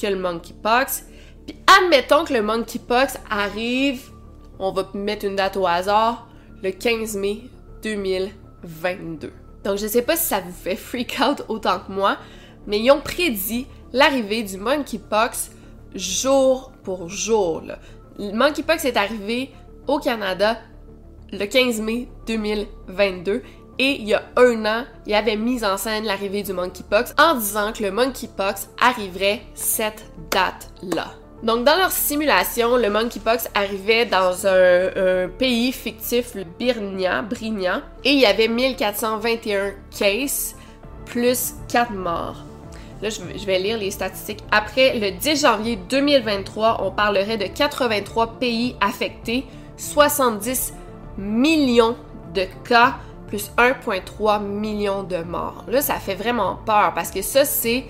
que 0.00 0.06
le 0.06 0.16
monkeypox, 0.16 1.04
puis 1.46 1.56
admettons 1.78 2.24
que 2.24 2.32
le 2.32 2.42
monkeypox 2.42 3.18
arrive, 3.30 4.10
on 4.58 4.72
va 4.72 4.88
mettre 4.94 5.24
une 5.24 5.36
date 5.36 5.56
au 5.56 5.66
hasard, 5.66 6.28
le 6.62 6.70
15 6.70 7.16
mai 7.16 7.42
2022. 7.82 9.32
Donc 9.64 9.78
je 9.78 9.86
sais 9.86 10.02
pas 10.02 10.16
si 10.16 10.26
ça 10.26 10.40
vous 10.40 10.52
fait 10.52 10.76
freak 10.76 11.18
out 11.20 11.44
autant 11.48 11.80
que 11.80 11.92
moi, 11.92 12.16
mais 12.66 12.80
ils 12.80 12.90
ont 12.90 13.00
prédit 13.00 13.66
l'arrivée 13.92 14.42
du 14.42 14.56
monkeypox 14.56 15.50
jour 15.94 16.72
pour 16.82 17.08
jour. 17.08 17.62
Le 18.18 18.32
monkeypox 18.32 18.84
est 18.84 18.96
arrivé 18.96 19.50
au 19.86 19.98
Canada 19.98 20.58
le 21.32 21.44
15 21.44 21.80
mai 21.80 22.08
2022 22.26 23.42
et 23.78 24.00
il 24.00 24.08
y 24.08 24.14
a 24.14 24.22
un 24.36 24.64
an, 24.66 24.84
il 25.06 25.14
avait 25.14 25.36
mis 25.36 25.64
en 25.64 25.76
scène 25.76 26.04
l'arrivée 26.04 26.42
du 26.42 26.52
monkeypox 26.52 27.14
en 27.18 27.34
disant 27.34 27.72
que 27.72 27.82
le 27.82 27.90
monkeypox 27.90 28.68
arriverait 28.78 29.40
cette 29.54 30.04
date-là. 30.30 31.19
Donc, 31.42 31.64
dans 31.64 31.76
leur 31.76 31.90
simulation, 31.90 32.76
le 32.76 32.90
monkeypox 32.90 33.48
arrivait 33.54 34.04
dans 34.04 34.46
un, 34.46 35.28
pays 35.38 35.72
fictif, 35.72 36.34
le 36.34 36.44
Birnia, 36.44 37.24
et 38.04 38.12
il 38.12 38.18
y 38.18 38.26
avait 38.26 38.48
1421 38.48 39.72
cases 39.96 40.54
plus 41.06 41.54
4 41.68 41.92
morts. 41.92 42.44
Là, 43.02 43.08
je 43.08 43.46
vais 43.46 43.58
lire 43.58 43.78
les 43.78 43.90
statistiques. 43.90 44.44
Après 44.50 44.98
le 44.98 45.12
10 45.12 45.40
janvier 45.40 45.76
2023, 45.88 46.82
on 46.84 46.90
parlerait 46.90 47.38
de 47.38 47.46
83 47.46 48.38
pays 48.38 48.76
affectés, 48.82 49.46
70 49.78 50.74
millions 51.16 51.96
de 52.34 52.44
cas, 52.68 52.96
plus 53.28 53.50
1,3 53.56 54.42
million 54.42 55.02
de 55.02 55.18
morts. 55.18 55.64
Là, 55.68 55.80
ça 55.80 55.94
fait 55.94 56.14
vraiment 56.14 56.58
peur 56.66 56.92
parce 56.94 57.10
que 57.10 57.22
ça, 57.22 57.46
c'est. 57.46 57.84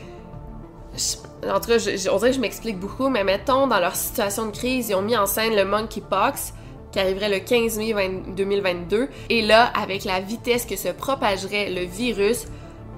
En 1.46 1.60
tout 1.60 1.68
cas, 1.68 1.76
on 2.12 2.16
dirait 2.16 2.30
que 2.30 2.36
je 2.36 2.40
m'explique 2.40 2.78
beaucoup, 2.78 3.08
mais 3.08 3.24
mettons, 3.24 3.66
dans 3.66 3.80
leur 3.80 3.96
situation 3.96 4.46
de 4.46 4.50
crise, 4.50 4.90
ils 4.90 4.94
ont 4.94 5.02
mis 5.02 5.16
en 5.16 5.26
scène 5.26 5.56
le 5.56 5.64
monkeypox 5.64 6.52
qui 6.92 6.98
arriverait 6.98 7.30
le 7.30 7.38
15 7.38 7.78
mai 7.78 7.94
2022. 8.36 9.08
Et 9.30 9.42
là, 9.42 9.70
avec 9.80 10.04
la 10.04 10.20
vitesse 10.20 10.66
que 10.66 10.76
se 10.76 10.88
propagerait 10.88 11.70
le 11.70 11.82
virus, 11.82 12.46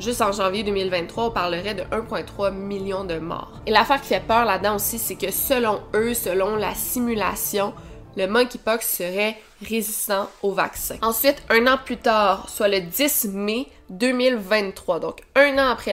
Juste 0.02 0.20
en 0.20 0.32
janvier 0.32 0.64
2023, 0.64 1.26
on 1.26 1.30
parlerait 1.30 1.74
de 1.74 1.82
1,3 1.82 2.52
million 2.52 3.04
de 3.04 3.18
morts. 3.18 3.52
Et 3.66 3.70
l'affaire 3.70 4.00
qui 4.00 4.08
fait 4.08 4.26
peur 4.26 4.44
là-dedans 4.44 4.74
aussi, 4.76 4.98
c'est 4.98 5.14
que 5.14 5.30
selon 5.30 5.80
eux, 5.94 6.12
selon 6.12 6.56
la 6.56 6.74
simulation, 6.74 7.72
le 8.16 8.26
monkeypox 8.26 8.84
serait 8.84 9.38
résistant 9.64 10.28
au 10.42 10.52
vaccin. 10.52 10.96
Ensuite, 11.02 11.42
un 11.50 11.68
an 11.68 11.78
plus 11.82 11.98
tard, 11.98 12.48
soit 12.48 12.66
le 12.66 12.80
10 12.80 13.28
mai 13.32 13.68
2023, 13.90 14.98
donc 14.98 15.20
un 15.36 15.56
an 15.58 15.70
après. 15.70 15.92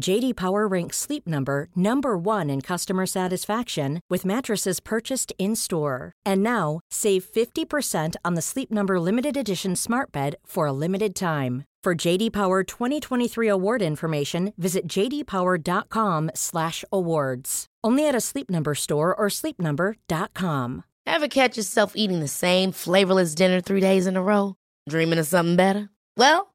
JD 0.00 0.36
Power 0.36 0.68
ranks 0.68 0.96
Sleep 0.96 1.26
Number 1.26 1.66
number 1.74 2.16
1 2.16 2.50
in 2.50 2.60
customer 2.60 3.04
satisfaction 3.04 4.00
with 4.08 4.24
mattresses 4.24 4.78
purchased 4.80 5.32
in-store. 5.38 6.12
And 6.24 6.40
now, 6.42 6.80
save 6.90 7.24
50% 7.24 8.14
on 8.24 8.34
the 8.34 8.42
Sleep 8.42 8.70
Number 8.70 9.00
limited 9.00 9.36
edition 9.36 9.74
Smart 9.74 10.12
Bed 10.12 10.36
for 10.46 10.66
a 10.66 10.72
limited 10.72 11.16
time. 11.16 11.64
For 11.82 11.96
JD 11.96 12.32
Power 12.32 12.62
2023 12.62 13.48
award 13.48 13.82
information, 13.82 14.52
visit 14.56 14.86
jdpower.com/awards. 14.88 17.66
Only 17.84 18.08
at 18.08 18.14
a 18.14 18.20
Sleep 18.20 18.50
Number 18.50 18.74
store 18.74 19.14
or 19.14 19.28
sleepnumber.com. 19.28 20.84
Ever 21.06 21.28
catch 21.28 21.56
yourself 21.56 21.92
eating 21.96 22.20
the 22.20 22.28
same 22.28 22.72
flavorless 22.72 23.34
dinner 23.34 23.60
3 23.60 23.80
days 23.80 24.06
in 24.06 24.16
a 24.16 24.22
row, 24.22 24.54
dreaming 24.88 25.18
of 25.18 25.26
something 25.26 25.56
better? 25.56 25.90
Well, 26.16 26.54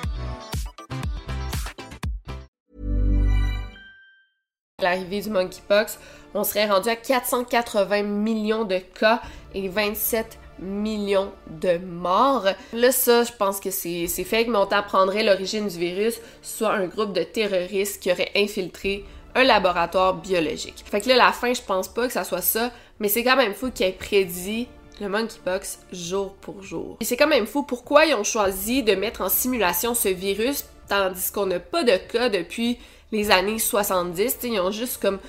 L'arrivée 4.81 5.21
du 5.21 5.29
monkeypox, 5.29 5.99
on 6.33 6.43
serait 6.43 6.69
rendu 6.69 6.89
à 6.89 6.95
480 6.95 8.03
millions 8.03 8.63
de 8.65 8.77
cas 8.77 9.21
et 9.53 9.67
27 9.67 10.37
millions 10.59 11.31
de 11.49 11.77
morts. 11.77 12.47
Là, 12.73 12.91
ça, 12.91 13.23
je 13.23 13.31
pense 13.33 13.59
que 13.59 13.71
c'est 13.71 14.07
fake, 14.07 14.47
mais 14.47 14.57
on 14.57 14.65
t'apprendrait 14.65 15.23
l'origine 15.23 15.67
du 15.67 15.77
virus, 15.77 16.19
soit 16.41 16.71
un 16.71 16.87
groupe 16.87 17.13
de 17.13 17.23
terroristes 17.23 18.01
qui 18.01 18.11
aurait 18.11 18.31
infiltré 18.35 19.03
un 19.35 19.43
laboratoire 19.43 20.15
biologique. 20.15 20.83
Fait 20.85 21.01
que 21.01 21.09
là, 21.09 21.15
la 21.15 21.31
fin, 21.31 21.53
je 21.53 21.61
pense 21.61 21.87
pas 21.87 22.07
que 22.07 22.13
ça 22.13 22.23
soit 22.23 22.41
ça, 22.41 22.71
mais 22.99 23.07
c'est 23.07 23.23
quand 23.23 23.37
même 23.37 23.53
fou 23.53 23.71
qu'ils 23.71 23.87
aient 23.87 23.91
prédit 23.91 24.67
le 24.99 25.09
monkeypox 25.09 25.79
jour 25.91 26.33
pour 26.41 26.61
jour. 26.61 26.97
Et 26.99 27.05
c'est 27.05 27.17
quand 27.17 27.27
même 27.27 27.47
fou 27.47 27.63
pourquoi 27.63 28.05
ils 28.05 28.13
ont 28.13 28.23
choisi 28.23 28.83
de 28.83 28.93
mettre 28.93 29.21
en 29.21 29.29
simulation 29.29 29.95
ce 29.95 30.09
virus 30.09 30.65
tandis 30.87 31.31
qu'on 31.31 31.45
n'a 31.45 31.59
pas 31.59 31.83
de 31.83 31.95
cas 31.95 32.29
depuis 32.29 32.77
les 33.11 33.31
années 33.31 33.59
70. 33.59 34.37
Ils 34.43 34.59
ont 34.59 34.71
juste 34.71 35.01
comme 35.01 35.19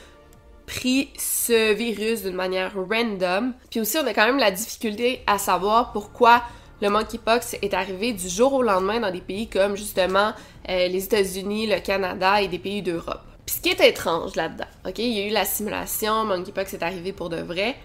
pris 0.66 1.10
ce 1.18 1.72
virus 1.74 2.22
d'une 2.22 2.34
manière 2.34 2.72
random. 2.74 3.52
Puis 3.70 3.80
aussi, 3.80 3.98
on 3.98 4.06
a 4.06 4.14
quand 4.14 4.26
même 4.26 4.38
la 4.38 4.50
difficulté 4.50 5.22
à 5.26 5.38
savoir 5.38 5.92
pourquoi 5.92 6.42
le 6.80 6.90
monkeypox 6.90 7.56
est 7.62 7.74
arrivé 7.74 8.12
du 8.12 8.28
jour 8.28 8.52
au 8.54 8.62
lendemain 8.62 9.00
dans 9.00 9.10
des 9.10 9.20
pays 9.20 9.48
comme 9.48 9.76
justement 9.76 10.32
euh, 10.68 10.88
les 10.88 11.04
États-Unis, 11.04 11.66
le 11.66 11.80
Canada 11.80 12.42
et 12.42 12.48
des 12.48 12.58
pays 12.58 12.82
d'Europe. 12.82 13.22
Puis 13.46 13.56
ce 13.56 13.60
qui 13.60 13.68
est 13.70 13.88
étrange 13.88 14.34
là-dedans, 14.34 14.66
ok, 14.86 14.98
il 14.98 15.12
y 15.12 15.20
a 15.20 15.26
eu 15.26 15.30
la 15.30 15.44
simulation, 15.44 16.24
monkeypox 16.24 16.74
est 16.74 16.82
arrivé 16.82 17.12
pour 17.12 17.28
de 17.28 17.36
vrai, 17.36 17.76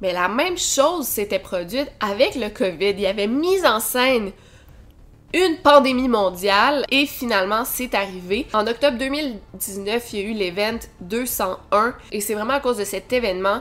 mais 0.00 0.12
la 0.12 0.28
même 0.28 0.58
chose 0.58 1.06
s'était 1.06 1.38
produite 1.38 1.90
avec 2.00 2.34
le 2.34 2.50
COVID. 2.50 2.90
Il 2.90 3.00
y 3.00 3.06
avait 3.06 3.26
mis 3.26 3.64
en 3.66 3.80
scène 3.80 4.32
une 5.36 5.58
pandémie 5.58 6.08
mondiale 6.08 6.84
et 6.90 7.04
finalement 7.04 7.64
c'est 7.66 7.94
arrivé. 7.94 8.46
En 8.54 8.66
octobre 8.66 8.96
2019, 8.96 10.12
il 10.12 10.18
y 10.18 10.22
a 10.22 10.26
eu 10.26 10.32
l'event 10.32 10.78
201 11.02 11.94
et 12.10 12.20
c'est 12.20 12.34
vraiment 12.34 12.54
à 12.54 12.60
cause 12.60 12.78
de 12.78 12.84
cet 12.84 13.12
événement 13.12 13.60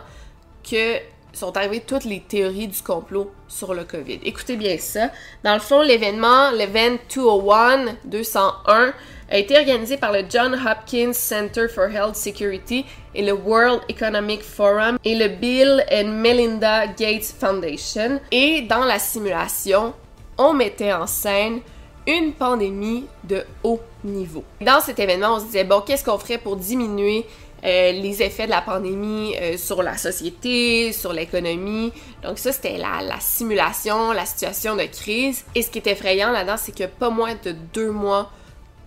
que 0.63 1.00
sont 1.34 1.55
arrivées 1.58 1.82
toutes 1.82 2.05
les 2.05 2.22
théories 2.22 2.70
du 2.70 2.82
complot 2.82 3.32
sur 3.50 3.74
le 3.74 3.84
COVID. 3.84 4.20
Écoutez 4.24 4.55
bien 4.55 4.77
ça. 4.77 5.10
Dans 5.44 5.53
le 5.53 5.60
fond, 5.60 5.82
l'événement, 5.82 6.51
l'event 6.51 6.98
201, 7.13 7.98
201, 8.05 8.94
a 9.29 9.38
été 9.38 9.58
organisé 9.58 9.98
par 9.98 10.13
le 10.13 10.24
John 10.29 10.53
Hopkins 10.53 11.12
Center 11.13 11.67
for 11.67 11.89
Health 11.89 12.15
Security 12.15 12.86
et 13.13 13.25
le 13.25 13.34
World 13.34 13.82
Economic 13.89 14.44
Forum 14.44 14.98
et 15.03 15.15
le 15.15 15.27
Bill 15.27 15.84
and 15.91 16.08
Melinda 16.08 16.88
Gates 16.88 17.34
Foundation. 17.38 18.22
Et 18.32 18.62
dans 18.62 18.86
la 18.86 19.00
simulation, 19.00 19.94
on 20.37 20.53
mettait 20.53 20.93
en 20.93 21.07
scène 21.07 21.61
une 22.07 22.33
pandémie 22.33 23.05
de 23.23 23.43
haut 23.63 23.81
niveau. 24.03 24.43
Dans 24.61 24.79
cet 24.79 24.99
événement, 24.99 25.35
on 25.35 25.39
se 25.39 25.45
disait, 25.45 25.63
bon, 25.63 25.81
qu'est-ce 25.81 26.03
qu'on 26.03 26.19
ferait 26.19 26.37
pour 26.37 26.55
diminuer 26.55 27.25
euh, 27.63 27.91
les 27.93 28.21
effets 28.21 28.45
de 28.45 28.51
la 28.51 28.61
pandémie 28.61 29.35
euh, 29.41 29.57
sur 29.57 29.81
la 29.81 29.97
société, 29.97 30.91
sur 30.91 31.13
l'économie? 31.13 31.91
Donc 32.21 32.37
ça, 32.37 32.51
c'était 32.51 32.77
la, 32.77 33.01
la, 33.01 33.19
simulation, 33.19 34.11
la 34.11 34.25
situation 34.25 34.75
de 34.75 34.83
crise. 34.83 35.45
Et 35.55 35.63
ce 35.63 35.69
qui 35.71 35.79
est 35.79 35.87
effrayant 35.87 36.31
là-dedans, 36.31 36.57
c'est 36.57 36.75
que 36.75 36.85
pas 36.85 37.09
moins 37.09 37.33
de 37.43 37.55
deux 37.73 37.91
mois 37.91 38.31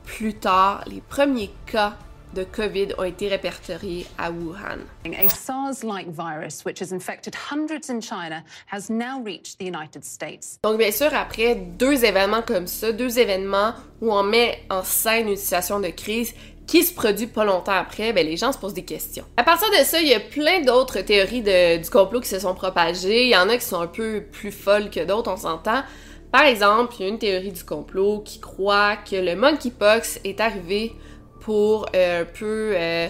plus 0.04 0.34
tard, 0.34 0.84
les 0.86 1.02
premiers 1.08 1.50
cas 1.66 1.94
de 2.34 2.44
COVID 2.44 2.88
ont 2.98 3.04
été 3.04 3.28
répertoriés 3.28 4.06
à 4.18 4.30
Wuhan. 4.30 4.80
A 5.04 5.28
SARS-like 5.28 6.08
virus, 6.10 6.64
which 6.64 6.80
has 6.80 6.92
infected 6.92 7.34
hundreds 7.50 7.88
in 7.90 8.00
China, 8.00 8.42
has 8.70 8.90
now 8.90 9.22
reached 9.24 9.58
the 9.58 9.64
United 9.64 10.04
States. 10.04 10.58
Donc 10.62 10.78
bien 10.78 10.90
sûr, 10.90 11.12
après 11.14 11.54
deux 11.54 12.04
événements 12.04 12.42
comme 12.42 12.66
ça, 12.66 12.92
deux 12.92 13.18
événements 13.18 13.74
où 14.00 14.12
on 14.12 14.22
met 14.22 14.62
en 14.70 14.82
scène 14.82 15.28
une 15.28 15.36
situation 15.36 15.80
de 15.80 15.88
crise 15.88 16.34
qui 16.66 16.82
se 16.82 16.92
produit 16.92 17.26
pas 17.26 17.44
longtemps 17.44 17.72
après, 17.72 18.12
ben 18.12 18.26
les 18.26 18.36
gens 18.36 18.52
se 18.52 18.58
posent 18.58 18.74
des 18.74 18.84
questions. 18.84 19.24
À 19.38 19.42
partir 19.42 19.70
de 19.70 19.84
ça, 19.84 20.00
il 20.00 20.08
y 20.08 20.14
a 20.14 20.20
plein 20.20 20.60
d'autres 20.60 21.00
théories 21.00 21.42
de, 21.42 21.82
du 21.82 21.88
complot 21.88 22.20
qui 22.20 22.28
se 22.28 22.38
sont 22.38 22.54
propagées. 22.54 23.24
Il 23.24 23.30
y 23.30 23.36
en 23.36 23.48
a 23.48 23.56
qui 23.56 23.64
sont 23.64 23.80
un 23.80 23.86
peu 23.86 24.22
plus 24.30 24.52
folles 24.52 24.90
que 24.90 25.02
d'autres, 25.04 25.32
on 25.32 25.36
s'entend. 25.38 25.82
Par 26.30 26.42
exemple, 26.42 26.94
il 26.98 27.02
y 27.02 27.06
a 27.06 27.08
une 27.08 27.18
théorie 27.18 27.52
du 27.52 27.64
complot 27.64 28.20
qui 28.22 28.38
croit 28.38 28.96
que 28.96 29.16
le 29.16 29.34
monkeypox 29.34 30.20
est 30.24 30.40
arrivé 30.40 30.94
pour 31.48 31.86
euh, 31.96 32.20
un 32.20 32.24
peu 32.26 32.74
euh, 32.76 33.08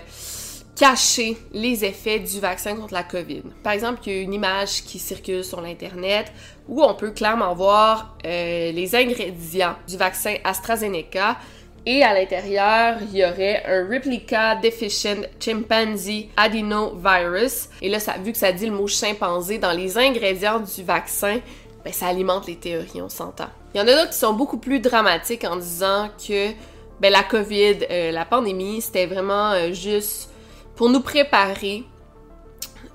cacher 0.76 1.36
les 1.52 1.84
effets 1.84 2.20
du 2.20 2.38
vaccin 2.38 2.76
contre 2.76 2.94
la 2.94 3.02
COVID. 3.02 3.42
Par 3.64 3.72
exemple, 3.72 3.98
il 4.06 4.12
y 4.12 4.16
a 4.16 4.22
une 4.22 4.32
image 4.32 4.84
qui 4.84 5.00
circule 5.00 5.42
sur 5.42 5.60
l'Internet 5.60 6.30
où 6.68 6.80
on 6.80 6.94
peut 6.94 7.10
clairement 7.10 7.52
voir 7.56 8.16
euh, 8.24 8.70
les 8.70 8.94
ingrédients 8.94 9.74
du 9.88 9.96
vaccin 9.96 10.36
AstraZeneca 10.44 11.36
et 11.84 12.04
à 12.04 12.14
l'intérieur, 12.14 12.98
il 13.10 13.18
y 13.18 13.24
aurait 13.24 13.64
un 13.66 13.92
Replica 13.92 14.54
Deficient 14.54 15.22
Chimpanzee 15.40 16.28
Adenovirus. 16.36 17.70
Et 17.82 17.88
là, 17.88 17.98
vu 18.22 18.30
que 18.30 18.38
ça 18.38 18.52
dit 18.52 18.66
le 18.66 18.72
mot 18.72 18.86
chimpanzé 18.86 19.58
dans 19.58 19.72
les 19.72 19.98
ingrédients 19.98 20.60
du 20.60 20.84
vaccin, 20.84 21.40
ben, 21.84 21.92
ça 21.92 22.06
alimente 22.06 22.46
les 22.46 22.54
théories, 22.54 23.02
on 23.02 23.08
s'entend. 23.08 23.48
Il 23.74 23.78
y 23.78 23.80
en 23.80 23.88
a 23.88 23.96
d'autres 23.96 24.10
qui 24.10 24.18
sont 24.18 24.32
beaucoup 24.32 24.58
plus 24.58 24.78
dramatiques 24.78 25.42
en 25.42 25.56
disant 25.56 26.08
que 26.24 26.52
ben, 27.00 27.12
la 27.12 27.22
COVID, 27.22 27.86
euh, 27.90 28.10
la 28.10 28.24
pandémie, 28.24 28.80
c'était 28.80 29.06
vraiment 29.06 29.52
euh, 29.52 29.72
juste 29.72 30.30
pour 30.76 30.90
nous 30.90 31.00
préparer 31.00 31.84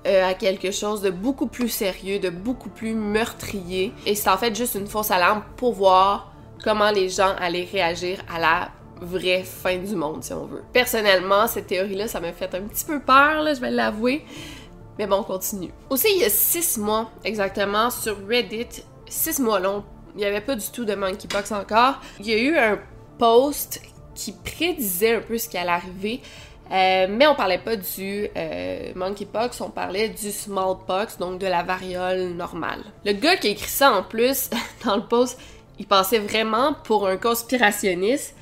euh, 0.06 0.28
à 0.28 0.34
quelque 0.34 0.70
chose 0.70 1.00
de 1.00 1.10
beaucoup 1.10 1.46
plus 1.46 1.68
sérieux, 1.68 2.18
de 2.18 2.30
beaucoup 2.30 2.68
plus 2.68 2.94
meurtrier. 2.94 3.92
Et 4.06 4.14
c'est 4.14 4.28
en 4.28 4.36
fait 4.36 4.54
juste 4.54 4.74
une 4.74 4.86
fausse 4.86 5.10
alarme 5.10 5.42
pour 5.56 5.72
voir 5.72 6.32
comment 6.62 6.90
les 6.90 7.08
gens 7.08 7.34
allaient 7.38 7.68
réagir 7.70 8.18
à 8.32 8.38
la 8.38 8.70
vraie 9.00 9.42
fin 9.42 9.78
du 9.78 9.96
monde, 9.96 10.22
si 10.22 10.32
on 10.32 10.46
veut. 10.46 10.62
Personnellement, 10.72 11.46
cette 11.46 11.66
théorie-là, 11.66 12.08
ça 12.08 12.20
m'a 12.20 12.32
fait 12.32 12.54
un 12.54 12.62
petit 12.62 12.84
peu 12.84 13.00
peur, 13.00 13.42
là, 13.42 13.54
je 13.54 13.60
vais 13.60 13.70
l'avouer. 13.70 14.24
Mais 14.98 15.06
bon, 15.06 15.16
on 15.16 15.22
continue. 15.24 15.72
Aussi, 15.90 16.08
il 16.14 16.20
y 16.20 16.24
a 16.24 16.30
six 16.30 16.78
mois, 16.78 17.10
exactement, 17.24 17.90
sur 17.90 18.16
Reddit, 18.28 18.84
six 19.08 19.40
mois 19.40 19.58
long, 19.58 19.84
il 20.14 20.18
n'y 20.18 20.24
avait 20.24 20.40
pas 20.40 20.54
du 20.54 20.66
tout 20.70 20.84
de 20.84 20.94
monkeypox 20.94 21.50
encore. 21.52 22.00
Il 22.20 22.26
y 22.26 22.32
a 22.32 22.38
eu 22.38 22.56
un 22.56 22.78
post 23.18 23.80
qui 24.14 24.32
prédisait 24.32 25.16
un 25.16 25.20
peu 25.20 25.38
ce 25.38 25.48
qui 25.48 25.56
allait 25.56 25.70
arriver. 25.70 26.20
Euh, 26.72 27.06
mais 27.10 27.26
on 27.26 27.34
parlait 27.34 27.58
pas 27.58 27.76
du 27.76 28.26
euh, 28.36 28.92
monkeypox, 28.94 29.60
on 29.60 29.70
parlait 29.70 30.08
du 30.08 30.32
smallpox, 30.32 31.18
donc 31.18 31.38
de 31.38 31.46
la 31.46 31.62
variole 31.62 32.30
normale. 32.30 32.80
Le 33.04 33.12
gars 33.12 33.36
qui 33.36 33.48
a 33.48 33.50
écrit 33.50 33.68
ça 33.68 33.92
en 33.92 34.02
plus 34.02 34.48
dans 34.84 34.96
le 34.96 35.02
post, 35.02 35.38
il 35.78 35.86
passait 35.86 36.18
vraiment 36.18 36.74
pour 36.84 37.06
un 37.06 37.16
conspirationniste. 37.16 38.34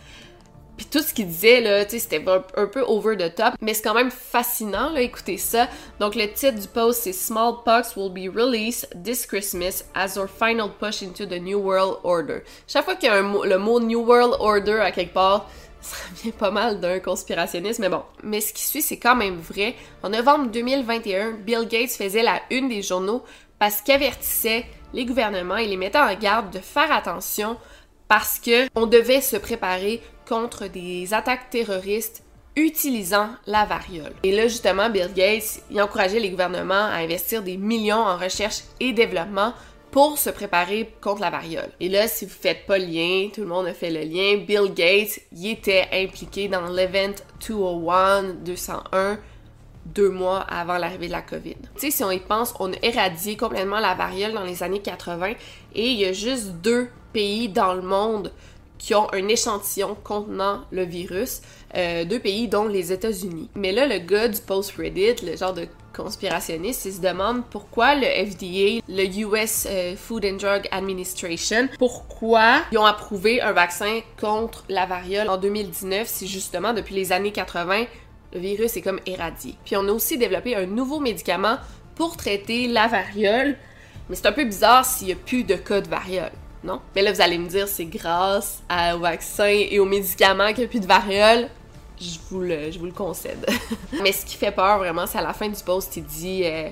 Puis 0.77 0.87
tout 0.87 1.01
ce 1.01 1.13
qu'il 1.13 1.27
disait, 1.27 1.61
là, 1.61 1.85
tu 1.85 1.93
sais, 1.93 1.99
c'était 1.99 2.25
un, 2.29 2.67
peu 2.67 2.83
over 2.87 3.17
the 3.17 3.35
top, 3.35 3.55
mais 3.61 3.75
c'est 3.75 3.83
quand 3.83 3.95
même 3.95 4.11
fascinant, 4.11 4.91
là, 4.91 5.03
écoutez 5.03 5.37
ça. 5.37 5.69
Donc 6.01 6.15
le 6.15 6.31
titre 6.33 6.59
du 6.59 6.67
post, 6.67 7.03
c'est 7.03 7.13
Smallpox 7.13 7.95
will 7.97 8.11
be 8.11 8.35
released 8.35 8.89
this 9.03 9.27
Christmas 9.27 9.85
as 9.95 10.17
our 10.17 10.29
final 10.29 10.71
push 10.71 11.03
into 11.03 11.27
the 11.27 11.41
New 11.41 11.59
World 11.59 11.99
Order. 12.05 12.41
Chaque 12.67 12.85
fois 12.85 12.97
qu'il 12.97 13.09
y 13.09 13.13
a 13.13 13.21
le 13.21 13.59
mot 13.59 13.81
New 13.81 14.01
World 14.01 14.37
Order 14.41 14.81
à 14.81 14.93
quelque 14.93 15.13
part, 15.13 15.49
ça 15.83 15.97
vient 16.23 16.33
pas 16.33 16.51
mal 16.51 16.81
d'un 16.81 17.01
conspirationniste, 17.01 17.81
mais 17.81 17.89
bon. 17.89 18.03
Mais 18.23 18.41
ce 18.41 18.53
qui 18.53 18.63
suit, 18.63 18.83
c'est 18.83 18.99
quand 18.99 19.17
même 19.17 19.39
vrai. 19.39 19.75
En 20.03 20.09
novembre 20.09 20.51
2021, 20.51 21.33
Bill 21.33 21.69
Gates 21.69 21.91
faisait 21.91 22.23
la 22.23 22.41
une 22.51 22.69
des 22.69 22.83
journaux 22.83 23.23
parce 23.59 23.83
qu'il 23.83 23.95
avertissait 23.95 24.65
les 24.95 25.05
gouvernements 25.05 25.57
et 25.57 25.67
les 25.67 25.77
mettait 25.77 25.99
en 25.99 26.15
garde 26.15 26.51
de 26.51 26.59
faire 26.59 26.91
attention 26.93 27.57
parce 28.09 28.39
que 28.39 28.69
on 28.75 28.87
devait 28.87 29.21
se 29.21 29.37
préparer 29.37 30.03
contre 30.29 30.67
des 30.67 31.15
attaques 31.15 31.51
terroristes 31.51 32.23
utilisant 32.57 33.29
la 33.47 33.65
variole. 33.65 34.13
Et 34.23 34.33
là, 34.33 34.43
justement, 34.47 34.91
Bill 34.91 35.11
Gates, 35.15 35.63
il 35.71 35.81
encourageait 35.81 36.21
les 36.21 36.31
gouvernements 36.31 36.75
à 36.75 36.97
investir 36.97 37.43
des 37.43 37.57
millions 37.57 37.97
en 37.97 38.17
recherche 38.17 38.63
et 38.81 38.93
développement 38.93 39.55
pour 39.91 40.19
se 40.19 40.31
préparer 40.31 40.93
contre 41.01 41.21
la 41.21 41.31
variole. 41.31 41.71
Et 41.79 41.89
là, 41.89 42.09
si 42.09 42.25
vous 42.25 42.33
faites 42.33 42.67
pas 42.67 42.79
le 42.79 42.87
lien, 42.87 43.29
tout 43.33 43.43
le 43.43 43.47
monde 43.47 43.67
a 43.67 43.75
fait 43.75 43.91
le 43.91 44.01
lien, 44.01 44.43
Bill 44.43 44.73
Gates, 44.75 45.21
il 45.33 45.51
était 45.51 45.87
impliqué 45.93 46.49
dans 46.49 46.67
l'Event 46.69 47.15
201, 47.47 48.35
201, 48.43 49.19
deux 49.85 50.09
mois 50.09 50.41
avant 50.41 50.79
l'arrivée 50.79 51.09
de 51.09 51.13
la 51.13 51.23
COVID. 51.23 51.57
Tu 51.75 51.81
sais, 51.81 51.91
si 51.91 52.05
on 52.05 52.11
y 52.11 52.21
pense, 52.21 52.55
on 52.59 52.73
a 52.73 52.77
éradié 52.83 53.37
complètement 53.37 53.81
la 53.81 53.95
variole 53.95 54.33
dans 54.33 54.45
les 54.45 54.63
années 54.63 54.81
80 54.81 55.33
et 55.75 55.89
il 55.89 55.99
y 55.99 56.07
a 56.07 56.13
juste 56.13 56.53
deux 56.63 56.89
pays 57.13 57.49
dans 57.49 57.75
le 57.75 57.83
monde 57.83 58.33
qui 58.83 58.97
ont 58.97 59.07
un 59.13 59.29
échantillon 59.29 59.97
contenant 60.03 60.63
le 60.73 60.83
virus, 60.83 61.41
euh, 61.77 62.05
deux 62.05 62.19
pays 62.19 62.49
dont 62.49 62.67
les 62.67 62.93
États-Unis. 62.93 63.49
Mais 63.55 63.71
là, 63.71 63.87
le 63.87 63.99
gars 63.99 64.27
du 64.27 64.41
post 64.41 64.73
Reddit, 64.77 65.25
le 65.25 65.37
genre 65.37 65.55
de 65.55 65.69
conspirationniste, 65.97 66.87
il 66.87 66.95
se 66.95 67.01
demande 67.01 67.45
pourquoi 67.49 67.95
le 67.95 68.07
FDA, 68.07 68.83
le 68.89 69.05
US 69.21 69.69
euh, 69.71 69.95
Food 69.95 70.25
and 70.25 70.37
Drug 70.37 70.67
Administration, 70.73 71.69
pourquoi 71.79 72.63
ils 72.73 72.79
ont 72.79 72.85
approuvé 72.85 73.41
un 73.41 73.53
vaccin 73.53 74.01
contre 74.21 74.65
la 74.69 74.85
variole 74.85 75.29
en 75.29 75.37
2019 75.37 76.09
si 76.09 76.27
justement 76.27 76.73
depuis 76.73 76.97
les 76.97 77.13
années 77.13 77.33
80 77.33 77.85
le 78.35 78.41
virus 78.41 78.77
est 78.77 78.83
comme 78.83 78.99
éradié. 79.07 79.55
Puis 79.65 79.77
on 79.77 79.87
a 79.87 79.93
aussi 79.93 80.19
développé 80.19 80.57
un 80.57 80.67
nouveau 80.67 80.99
médicament 80.99 81.59
pour 81.95 82.17
traiter 82.17 82.67
la 82.67 82.89
variole, 82.89 83.57
mais 84.09 84.17
c'est 84.17 84.27
un 84.27 84.33
peu 84.33 84.45
bizarre 84.45 84.85
s'il 84.85 85.07
n'y 85.07 85.13
a 85.13 85.17
plus 85.17 85.45
de 85.45 85.55
cas 85.55 85.83
de 85.83 85.89
variole 85.89 86.33
non? 86.65 86.81
Mais 86.95 87.03
là, 87.03 87.13
vous 87.13 87.21
allez 87.21 87.39
me 87.39 87.49
dire, 87.49 87.69
c'est 87.69 87.87
grâce 87.87 88.63
au 88.71 88.99
vaccin 88.99 89.47
et 89.47 89.79
aux 89.79 89.85
médicaments 89.85 90.49
qu'il 90.49 90.59
n'y 90.59 90.65
a 90.65 90.69
plus 90.69 90.81
de 90.81 90.87
variole. 90.87 91.49
Je 92.01 92.19
vous 92.31 92.41
le, 92.41 92.71
je 92.71 92.79
vous 92.79 92.87
le 92.87 92.93
concède. 92.93 93.47
Mais 94.03 94.13
ce 94.13 94.25
qui 94.25 94.37
fait 94.37 94.51
peur 94.51 94.79
vraiment, 94.79 95.07
c'est 95.07 95.19
à 95.19 95.23
la 95.23 95.33
fin 95.33 95.49
du 95.49 95.63
post, 95.63 95.97
il 95.97 96.05
dit 96.05 96.43
euh, 96.45 96.71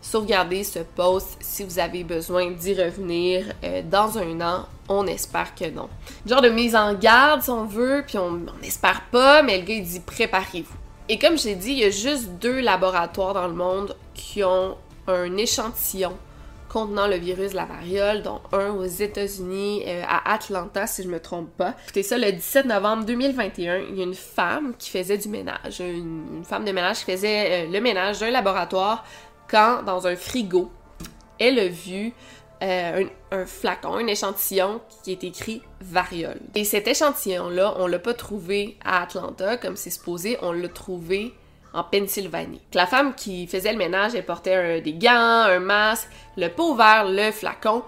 sauvegardez 0.00 0.62
ce 0.64 0.80
post 0.80 1.36
si 1.40 1.64
vous 1.64 1.78
avez 1.78 2.04
besoin 2.04 2.50
d'y 2.50 2.74
revenir 2.74 3.46
euh, 3.64 3.82
dans 3.82 4.18
un 4.18 4.40
an. 4.40 4.66
On 4.88 5.06
espère 5.06 5.54
que 5.54 5.68
non. 5.70 5.88
Genre 6.26 6.40
de 6.40 6.48
mise 6.48 6.74
en 6.74 6.94
garde, 6.94 7.42
si 7.42 7.50
on 7.50 7.64
veut, 7.64 8.04
puis 8.06 8.18
on 8.18 8.40
n'espère 8.62 9.02
pas, 9.10 9.42
mais 9.42 9.58
le 9.58 9.64
gars, 9.64 9.74
il 9.74 9.84
dit 9.84 10.00
préparez-vous. 10.00 10.76
Et 11.08 11.18
comme 11.18 11.38
j'ai 11.38 11.54
dit, 11.54 11.72
il 11.72 11.78
y 11.78 11.84
a 11.84 11.90
juste 11.90 12.28
deux 12.40 12.60
laboratoires 12.60 13.34
dans 13.34 13.48
le 13.48 13.54
monde 13.54 13.96
qui 14.14 14.44
ont 14.44 14.76
un 15.06 15.36
échantillon 15.36 16.16
contenant 16.68 17.06
le 17.06 17.16
virus 17.16 17.52
de 17.52 17.56
la 17.56 17.64
variole, 17.64 18.22
dont 18.22 18.40
un 18.52 18.70
aux 18.70 18.84
États-Unis, 18.84 19.84
euh, 19.86 20.02
à 20.06 20.34
Atlanta, 20.34 20.86
si 20.86 21.02
je 21.02 21.08
me 21.08 21.20
trompe 21.20 21.50
pas. 21.56 21.74
Écoutez 21.84 22.02
ça, 22.02 22.18
le 22.18 22.30
17 22.30 22.66
novembre 22.66 23.04
2021, 23.04 23.78
il 23.90 23.98
y 23.98 24.00
a 24.00 24.04
une 24.04 24.14
femme 24.14 24.74
qui 24.78 24.90
faisait 24.90 25.18
du 25.18 25.28
ménage, 25.28 25.80
une, 25.80 26.44
femme 26.44 26.64
de 26.64 26.72
ménage 26.72 26.98
qui 27.04 27.12
faisait 27.12 27.66
euh, 27.66 27.70
le 27.70 27.80
ménage 27.80 28.20
d'un 28.20 28.30
laboratoire 28.30 29.04
quand, 29.50 29.82
dans 29.82 30.06
un 30.06 30.16
frigo, 30.16 30.70
elle 31.38 31.58
a 31.58 31.68
vu 31.68 32.12
euh, 32.62 33.04
un, 33.30 33.38
un, 33.38 33.46
flacon, 33.46 33.94
un 33.94 34.06
échantillon 34.06 34.80
qui 35.02 35.12
est 35.12 35.24
écrit 35.24 35.62
variole. 35.80 36.40
Et 36.54 36.64
cet 36.64 36.88
échantillon-là, 36.88 37.74
on 37.78 37.86
l'a 37.86 37.98
pas 37.98 38.14
trouvé 38.14 38.76
à 38.84 39.02
Atlanta 39.02 39.56
comme 39.56 39.76
c'est 39.76 39.90
supposé, 39.90 40.36
on 40.42 40.52
l'a 40.52 40.68
trouvé 40.68 41.32
en 41.78 41.84
Pennsylvanie. 41.84 42.60
La 42.74 42.86
femme 42.86 43.14
qui 43.14 43.46
faisait 43.46 43.72
le 43.72 43.78
ménage, 43.78 44.14
elle 44.14 44.24
portait 44.24 44.80
des 44.80 44.94
gants, 44.94 45.12
un 45.12 45.60
masque, 45.60 46.08
le 46.36 46.48
pot 46.48 46.72
ouvert, 46.72 47.06
le 47.08 47.30
flacon. 47.30 47.82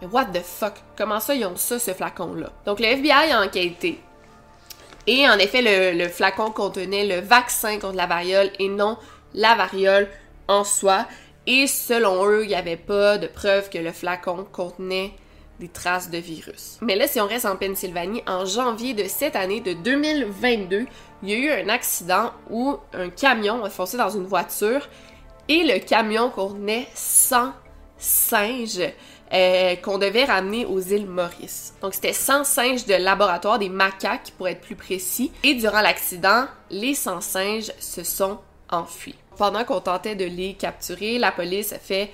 Mais 0.00 0.08
what 0.08 0.26
the 0.26 0.42
fuck? 0.42 0.74
Comment 0.96 1.20
ça, 1.20 1.34
ils 1.34 1.44
ont 1.44 1.56
ça, 1.56 1.78
ce 1.78 1.92
flacon-là? 1.92 2.50
Donc, 2.66 2.80
le 2.80 2.86
FBI 2.86 3.32
a 3.32 3.42
enquêté. 3.42 4.00
Et 5.06 5.28
en 5.28 5.38
effet, 5.38 5.94
le, 5.94 6.08
flacon 6.08 6.50
contenait 6.50 7.06
le 7.06 7.20
vaccin 7.26 7.78
contre 7.78 7.96
la 7.96 8.06
variole 8.06 8.50
et 8.58 8.68
non 8.68 8.98
la 9.34 9.54
variole 9.54 10.08
en 10.48 10.64
soi. 10.64 11.06
Et 11.46 11.66
selon 11.66 12.26
eux, 12.26 12.44
il 12.44 12.48
n'y 12.48 12.54
avait 12.54 12.76
pas 12.76 13.16
de 13.16 13.26
preuve 13.26 13.70
que 13.70 13.78
le 13.78 13.92
flacon 13.92 14.46
contenait 14.52 15.14
des 15.60 15.68
traces 15.68 16.10
de 16.10 16.18
virus. 16.18 16.78
Mais 16.82 16.94
là, 16.94 17.08
si 17.08 17.20
on 17.20 17.26
reste 17.26 17.46
en 17.46 17.56
Pennsylvanie, 17.56 18.22
en 18.26 18.44
janvier 18.44 18.94
de 18.94 19.04
cette 19.04 19.34
année, 19.34 19.60
de 19.60 19.72
2022, 19.72 20.86
il 21.22 21.30
y 21.30 21.34
a 21.34 21.36
eu 21.36 21.50
un 21.62 21.68
accident 21.68 22.32
où 22.50 22.76
un 22.92 23.10
camion 23.10 23.64
a 23.64 23.70
foncé 23.70 23.96
dans 23.96 24.10
une 24.10 24.26
voiture 24.26 24.88
et 25.48 25.64
le 25.64 25.78
camion 25.78 26.30
contenait 26.30 26.86
100 26.94 27.52
singes 27.96 28.82
euh, 29.32 29.76
qu'on 29.76 29.98
devait 29.98 30.24
ramener 30.24 30.64
aux 30.64 30.80
îles 30.80 31.06
Maurice. 31.06 31.74
Donc 31.82 31.94
c'était 31.94 32.12
100 32.12 32.44
singes 32.44 32.86
de 32.86 32.94
laboratoire, 32.94 33.58
des 33.58 33.68
macaques 33.68 34.32
pour 34.38 34.48
être 34.48 34.60
plus 34.60 34.76
précis. 34.76 35.32
Et 35.42 35.54
durant 35.54 35.80
l'accident, 35.80 36.46
les 36.70 36.94
100 36.94 37.20
singes 37.20 37.72
se 37.78 38.04
sont 38.04 38.38
enfuis. 38.70 39.16
Pendant 39.36 39.64
qu'on 39.64 39.80
tentait 39.80 40.14
de 40.14 40.24
les 40.24 40.54
capturer, 40.54 41.18
la 41.18 41.32
police 41.32 41.72
a 41.72 41.78
fait 41.78 42.10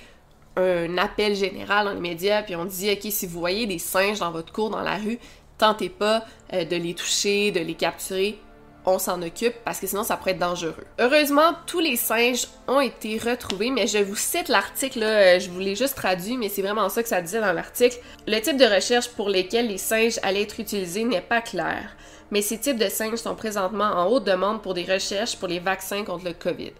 un 0.57 0.97
appel 0.97 1.35
général 1.35 1.85
dans 1.85 1.93
les 1.93 1.99
médias, 1.99 2.43
puis 2.43 2.55
on 2.55 2.65
dit, 2.65 2.91
OK, 2.91 3.07
si 3.09 3.27
vous 3.27 3.39
voyez 3.39 3.65
des 3.65 3.79
singes 3.79 4.19
dans 4.19 4.31
votre 4.31 4.53
cour, 4.53 4.69
dans 4.69 4.81
la 4.81 4.95
rue, 4.95 5.19
tentez 5.57 5.89
pas 5.89 6.25
euh, 6.53 6.63
de 6.65 6.75
les 6.75 6.93
toucher, 6.93 7.51
de 7.51 7.59
les 7.59 7.75
capturer, 7.75 8.39
on 8.85 8.99
s'en 8.99 9.21
occupe 9.21 9.55
parce 9.63 9.79
que 9.79 9.87
sinon 9.87 10.03
ça 10.03 10.17
pourrait 10.17 10.31
être 10.31 10.39
dangereux. 10.39 10.85
Heureusement, 10.99 11.53
tous 11.65 11.79
les 11.79 11.95
singes 11.95 12.47
ont 12.67 12.79
été 12.79 13.17
retrouvés, 13.17 13.71
mais 13.71 13.87
je 13.87 13.97
vous 13.97 14.15
cite 14.15 14.47
l'article, 14.49 15.03
euh, 15.03 15.39
je 15.39 15.49
vous 15.49 15.59
l'ai 15.59 15.75
juste 15.75 15.95
traduit, 15.95 16.37
mais 16.37 16.49
c'est 16.49 16.61
vraiment 16.61 16.89
ça 16.89 17.03
que 17.03 17.09
ça 17.09 17.21
disait 17.21 17.41
dans 17.41 17.53
l'article. 17.53 17.97
Le 18.27 18.39
type 18.39 18.57
de 18.57 18.65
recherche 18.65 19.09
pour 19.09 19.29
lesquels 19.29 19.67
les 19.67 19.77
singes 19.77 20.19
allaient 20.23 20.43
être 20.43 20.59
utilisés 20.59 21.03
n'est 21.03 21.21
pas 21.21 21.41
clair, 21.41 21.95
mais 22.31 22.41
ces 22.41 22.59
types 22.59 22.77
de 22.77 22.89
singes 22.89 23.19
sont 23.19 23.35
présentement 23.35 23.85
en 23.85 24.07
haute 24.07 24.23
demande 24.23 24.61
pour 24.61 24.73
des 24.73 24.83
recherches 24.83 25.37
pour 25.37 25.47
les 25.47 25.59
vaccins 25.59 26.03
contre 26.03 26.25
le 26.25 26.33
COVID. 26.33 26.71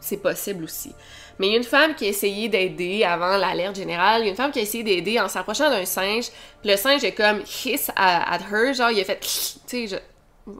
c'est 0.00 0.18
possible 0.18 0.64
aussi. 0.64 0.92
Mais 1.38 1.54
une 1.54 1.64
femme 1.64 1.94
qui 1.94 2.06
a 2.06 2.08
essayé 2.08 2.48
d'aider 2.48 3.04
avant 3.04 3.36
l'alerte 3.36 3.76
générale. 3.76 4.26
Une 4.26 4.36
femme 4.36 4.52
qui 4.52 4.58
a 4.58 4.62
essayé 4.62 4.84
d'aider 4.84 5.20
en 5.20 5.28
s'approchant 5.28 5.68
d'un 5.68 5.84
singe. 5.84 6.26
Puis 6.62 6.70
le 6.70 6.76
singe 6.76 7.04
est 7.04 7.12
comme 7.12 7.40
hiss 7.40 7.90
at, 7.96 8.38
her, 8.50 8.72
genre 8.72 8.90
il 8.90 9.00
a 9.00 9.04
fait, 9.04 9.20
tu 9.66 9.88
sais, 9.88 10.02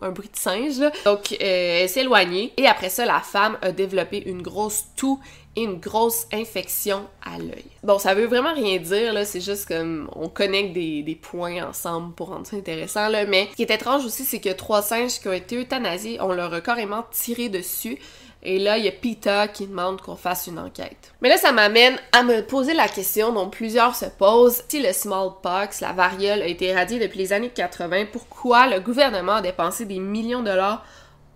un 0.02 0.10
bruit 0.10 0.28
de 0.32 0.38
singe 0.38 0.78
là. 0.78 0.90
Donc 1.04 1.32
euh, 1.32 1.36
elle 1.82 1.88
s'est 1.88 2.00
éloignée 2.00 2.52
et 2.56 2.66
après 2.66 2.88
ça 2.88 3.04
la 3.04 3.20
femme 3.20 3.58
a 3.62 3.72
développé 3.72 4.22
une 4.26 4.42
grosse 4.42 4.84
toux 4.96 5.20
et 5.56 5.62
une 5.62 5.78
grosse 5.78 6.26
infection 6.32 7.06
à 7.24 7.38
l'œil. 7.38 7.64
Bon, 7.82 7.98
ça 7.98 8.14
veut 8.14 8.26
vraiment 8.26 8.52
rien 8.52 8.76
dire 8.78 9.14
là, 9.14 9.24
c'est 9.24 9.40
juste 9.40 9.66
comme 9.66 10.08
on 10.14 10.28
connecte 10.28 10.74
des, 10.74 11.18
points 11.20 11.66
ensemble 11.66 12.14
pour 12.14 12.28
rendre 12.28 12.46
ça 12.46 12.56
intéressant 12.56 13.08
là. 13.08 13.24
Mais 13.24 13.48
ce 13.50 13.56
qui 13.56 13.62
est 13.62 13.70
étrange 13.70 14.04
aussi, 14.04 14.24
c'est 14.24 14.40
que 14.40 14.52
trois 14.52 14.82
singes 14.82 15.18
qui 15.18 15.28
ont 15.28 15.32
été 15.32 15.56
euthanasiés, 15.56 16.20
on 16.20 16.32
leur 16.32 16.52
a 16.52 16.60
carrément 16.60 17.04
tiré 17.10 17.48
dessus. 17.48 17.98
Et 18.42 18.58
là, 18.58 18.78
il 18.78 18.84
y 18.84 18.88
a 18.88 18.92
PETA 18.92 19.48
qui 19.48 19.66
demande 19.66 20.00
qu'on 20.00 20.14
fasse 20.14 20.46
une 20.46 20.58
enquête. 20.58 21.12
Mais 21.20 21.28
là, 21.28 21.36
ça 21.36 21.52
m'amène 21.52 21.96
à 22.12 22.22
me 22.22 22.42
poser 22.42 22.74
la 22.74 22.88
question 22.88 23.32
dont 23.32 23.50
plusieurs 23.50 23.96
se 23.96 24.04
posent. 24.06 24.62
Si 24.68 24.80
le 24.80 24.92
smallpox, 24.92 25.80
la 25.80 25.92
variole, 25.92 26.42
a 26.42 26.46
été 26.46 26.66
éradié 26.66 26.98
depuis 26.98 27.18
les 27.18 27.32
années 27.32 27.50
80, 27.50 28.06
pourquoi 28.12 28.68
le 28.68 28.80
gouvernement 28.80 29.36
a 29.36 29.42
dépensé 29.42 29.84
des 29.84 29.98
millions 29.98 30.40
de 30.40 30.46
dollars 30.46 30.84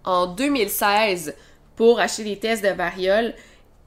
en 0.04 0.26
2016 0.28 1.34
pour 1.74 1.98
acheter 1.98 2.24
des 2.24 2.38
tests 2.38 2.64
de 2.64 2.70
variole 2.70 3.34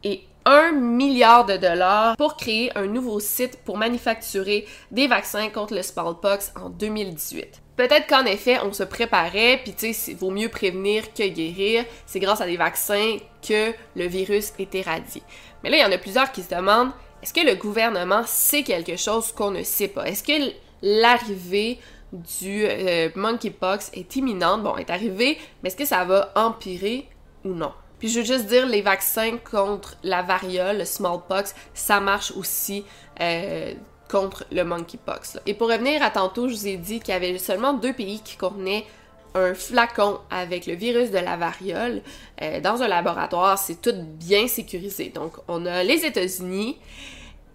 et 0.04 0.24
un 0.46 0.74
milliard 0.74 1.46
de 1.46 1.56
dollars 1.56 2.18
pour 2.18 2.36
créer 2.36 2.76
un 2.78 2.88
nouveau 2.88 3.20
site 3.20 3.60
pour 3.64 3.78
manufacturer 3.78 4.66
des 4.92 5.08
vaccins 5.08 5.50
contre 5.50 5.74
le 5.74 5.82
smallpox 5.82 6.52
en 6.62 6.70
2018. 6.70 7.63
Peut-être 7.76 8.08
qu'en 8.08 8.26
effet, 8.26 8.60
on 8.64 8.72
se 8.72 8.84
préparait, 8.84 9.60
puis 9.64 9.74
tu 9.74 9.94
sais, 9.94 10.14
vaut 10.14 10.30
mieux 10.30 10.50
prévenir 10.50 11.12
que 11.14 11.28
guérir. 11.28 11.86
C'est 12.06 12.20
grâce 12.20 12.42
à 12.42 12.46
des 12.46 12.58
vaccins 12.58 13.18
que 13.48 13.74
le 13.96 14.06
virus 14.06 14.54
est 14.60 14.76
éradié. 14.76 15.24
Mais 15.64 15.70
là, 15.70 15.78
il 15.78 15.82
y 15.82 15.86
en 15.86 15.92
a 15.92 15.98
plusieurs 15.98 16.32
qui 16.32 16.44
se 16.44 16.54
demandent 16.54 16.92
est-ce 17.24 17.34
que 17.34 17.40
le 17.40 17.56
gouvernement 17.56 18.24
sait 18.26 18.64
quelque 18.64 18.98
chose 18.98 19.32
qu'on 19.32 19.52
ne 19.52 19.64
sait 19.64 19.88
pas? 19.88 20.06
Est-ce 20.06 20.24
que 20.24 20.54
l'arrivée 20.82 21.80
du 22.12 22.66
euh, 22.66 23.10
monkeypox 23.16 23.92
est 23.94 24.18
imminente? 24.18 24.62
Bon, 24.62 24.76
est 24.76 24.90
arrivée, 24.90 25.40
mais 25.62 25.70
est-ce 25.70 25.78
que 25.78 25.86
ça 25.86 26.04
va 26.04 26.34
empirer 26.36 27.08
ou 27.46 27.54
non? 27.54 27.72
Puis 27.98 28.10
je 28.10 28.20
veux 28.20 28.26
juste 28.26 28.48
dire, 28.48 28.68
les 28.68 28.82
vaccins 28.82 29.38
contre 29.38 29.96
la 30.04 30.22
variole, 30.22 30.80
le 30.80 30.86
smallpox, 30.86 31.56
ça 31.74 32.02
marche 32.02 32.34
aussi 32.34 32.84
euh, 33.22 33.74
contre 34.14 34.46
le 34.52 34.64
monkeypox. 34.64 35.40
Et 35.48 35.56
pour 35.56 35.70
revenir 35.70 36.04
à 36.04 36.12
tantôt, 36.12 36.48
je 36.48 36.54
vous 36.54 36.68
ai 36.68 36.78
dit 36.78 37.00
qu'il 37.00 37.16
y 37.16 37.18
avait 37.18 37.40
seulement 37.40 37.74
deux 37.74 37.94
pays 37.94 38.22
qui 38.24 38.38
contenaient 38.38 38.86
un 39.34 39.56
flacon 39.56 40.20
avec 40.30 40.68
le 40.68 40.76
virus 40.76 41.10
de 41.10 41.18
la 41.18 41.36
variole 41.36 42.04
euh, 42.44 42.62
dans 42.62 42.84
un 42.84 42.88
laboratoire. 42.88 43.58
C'est 43.58 43.82
tout 43.82 43.96
bien 43.96 44.48
sécurisé. 44.48 45.10
Donc, 45.10 45.34
on 45.48 45.66
a 45.66 45.84
les 45.84 46.06
États-Unis 46.06 46.78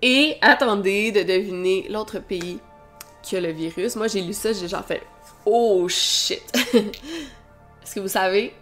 et 0.03 0.37
attendez 0.41 1.13
de 1.13 1.23
deviner 1.23 1.87
l'autre 1.89 2.19
pays 2.19 2.59
qui 3.23 3.37
a 3.37 3.41
le 3.41 3.53
virus. 3.53 3.95
Moi, 3.95 4.09
j'ai 4.09 4.21
lu 4.21 4.33
ça, 4.33 4.53
j'ai 4.53 4.67
genre 4.67 4.85
fait 4.85 5.03
Oh 5.47 5.87
shit! 5.89 6.43
Est-ce 6.75 7.95
que 7.95 8.01
vous 8.01 8.09
savez? 8.09 8.53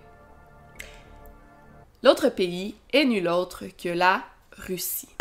L'autre 2.02 2.28
pays 2.28 2.74
est 2.92 3.06
nul 3.06 3.26
autre 3.26 3.64
que 3.82 3.88
la 3.88 4.22
Russie. 4.52 5.15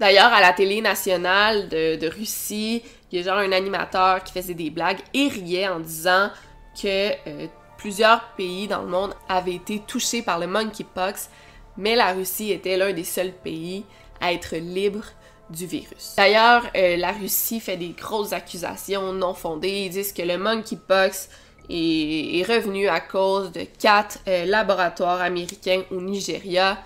D'ailleurs, 0.00 0.32
à 0.32 0.40
la 0.40 0.54
télé 0.54 0.80
nationale 0.80 1.68
de, 1.68 2.08
Russie, 2.08 2.82
il 3.12 3.18
y 3.18 3.20
a 3.20 3.24
genre 3.24 3.38
un 3.38 3.52
animateur 3.52 4.24
qui 4.24 4.32
faisait 4.32 4.54
des 4.54 4.70
blagues 4.70 5.00
et 5.12 5.28
riait 5.28 5.68
en 5.68 5.78
disant 5.78 6.30
que 6.74 7.10
euh, 7.28 7.46
plusieurs 7.76 8.22
pays 8.30 8.66
dans 8.66 8.80
le 8.80 8.88
monde 8.88 9.14
avaient 9.28 9.56
été 9.56 9.80
touchés 9.80 10.22
par 10.22 10.38
le 10.38 10.46
monkeypox, 10.46 11.28
mais 11.76 11.96
la 11.96 12.14
Russie 12.14 12.50
était 12.50 12.78
l'un 12.78 12.94
des 12.94 13.04
seuls 13.04 13.32
pays 13.32 13.84
à 14.22 14.32
être 14.32 14.56
libre 14.56 15.04
du 15.50 15.66
virus. 15.66 16.14
D'ailleurs, 16.16 16.62
euh, 16.76 16.96
la 16.96 17.12
Russie 17.12 17.60
fait 17.60 17.76
des 17.76 17.90
grosses 17.90 18.32
accusations 18.32 19.12
non 19.12 19.34
fondées. 19.34 19.84
Ils 19.84 19.90
disent 19.90 20.14
que 20.14 20.22
le 20.22 20.38
monkeypox 20.38 21.28
est, 21.68 22.42
revenu 22.48 22.88
à 22.88 23.00
cause 23.00 23.52
de 23.52 23.64
quatre 23.78 24.18
euh, 24.28 24.46
laboratoires 24.46 25.20
américains 25.20 25.82
au 25.90 26.00
Nigeria. 26.00 26.78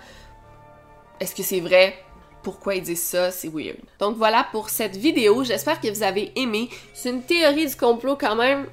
Est-ce 1.21 1.33
que 1.33 1.43
c'est 1.43 1.61
vrai? 1.61 2.04
Pourquoi 2.45 2.75
ils 2.75 2.83
disent 2.83 3.01
ça, 3.01 3.31
c'est 3.31 3.49
weird. 3.51 3.79
Donc 3.99 4.17
voilà 4.17 4.45
pour 4.51 4.69
cette 4.69 4.95
vidéo, 4.95 5.43
j'espère 5.43 5.81
que 5.81 5.87
vous 5.87 6.03
avez 6.03 6.31
aimé. 6.35 6.69
C'est 6.93 7.09
une 7.09 7.23
théorie 7.23 7.65
du 7.65 7.75
complot 7.75 8.15
quand 8.15 8.35
même 8.35 8.67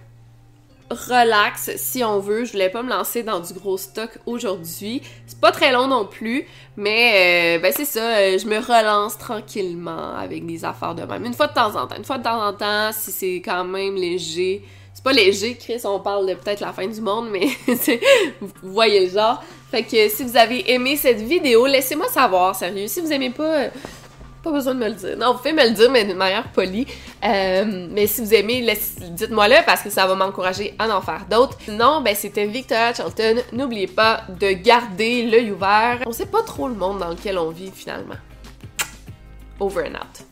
relax 0.90 1.70
si 1.76 2.04
on 2.04 2.18
veut. 2.18 2.44
Je 2.44 2.52
voulais 2.52 2.68
pas 2.68 2.82
me 2.82 2.90
lancer 2.90 3.22
dans 3.22 3.40
du 3.40 3.54
gros 3.54 3.78
stock 3.78 4.10
aujourd'hui. 4.26 5.00
C'est 5.26 5.40
pas 5.40 5.52
très 5.52 5.72
long 5.72 5.88
non 5.88 6.04
plus, 6.04 6.46
mais 6.76 7.56
euh, 7.56 7.62
ben 7.62 7.72
c'est 7.74 7.86
ça, 7.86 8.18
euh, 8.18 8.36
je 8.38 8.46
me 8.46 8.58
relance 8.58 9.16
tranquillement 9.16 10.14
avec 10.14 10.44
des 10.44 10.66
affaires 10.66 10.94
de 10.94 11.04
même. 11.04 11.24
Une 11.24 11.32
fois 11.32 11.46
de 11.46 11.54
temps 11.54 11.74
en 11.74 11.86
temps, 11.86 11.96
une 11.96 12.04
fois 12.04 12.18
de 12.18 12.24
temps 12.24 12.46
en 12.46 12.52
temps, 12.52 12.90
si 12.92 13.10
c'est 13.10 13.42
quand 13.42 13.64
même 13.64 13.94
léger. 13.94 14.62
C'est 15.02 15.10
pas 15.10 15.20
léger, 15.20 15.56
Chris, 15.56 15.80
on 15.82 15.98
parle 15.98 16.28
de 16.28 16.34
peut-être 16.34 16.60
la 16.60 16.72
fin 16.72 16.86
du 16.86 17.00
monde, 17.00 17.28
mais 17.32 17.48
vous 18.40 18.72
voyez 18.72 19.06
le 19.06 19.10
genre. 19.10 19.42
Fait 19.68 19.82
que 19.82 20.08
si 20.08 20.22
vous 20.22 20.36
avez 20.36 20.70
aimé 20.70 20.96
cette 20.96 21.20
vidéo, 21.20 21.66
laissez-moi 21.66 22.06
savoir, 22.06 22.54
sérieux. 22.54 22.86
Si 22.86 23.00
vous 23.00 23.12
aimez 23.12 23.30
pas, 23.30 23.64
pas 24.44 24.52
besoin 24.52 24.76
de 24.76 24.78
me 24.78 24.88
le 24.88 24.94
dire. 24.94 25.16
Non, 25.18 25.32
vous 25.32 25.38
pouvez 25.38 25.54
me 25.54 25.64
le 25.64 25.70
dire, 25.70 25.90
mais 25.90 26.04
de 26.04 26.14
manière 26.14 26.46
polie. 26.52 26.86
Euh, 27.24 27.88
mais 27.90 28.06
si 28.06 28.20
vous 28.20 28.32
aimez, 28.32 28.64
dites-moi-le 29.10 29.56
parce 29.66 29.82
que 29.82 29.90
ça 29.90 30.06
va 30.06 30.14
m'encourager 30.14 30.72
à 30.78 30.88
en 30.96 31.00
faire 31.00 31.26
d'autres. 31.28 31.58
Sinon, 31.64 32.00
ben 32.00 32.14
c'était 32.14 32.46
Victoria 32.46 32.94
Charlton. 32.94 33.42
N'oubliez 33.52 33.88
pas 33.88 34.20
de 34.28 34.52
garder 34.52 35.26
l'œil 35.26 35.50
ouvert. 35.50 35.98
On 36.06 36.12
sait 36.12 36.26
pas 36.26 36.42
trop 36.42 36.68
le 36.68 36.74
monde 36.74 37.00
dans 37.00 37.08
lequel 37.08 37.38
on 37.38 37.50
vit 37.50 37.72
finalement. 37.74 38.14
Over 39.58 39.88
and 39.88 39.96
out. 39.96 40.31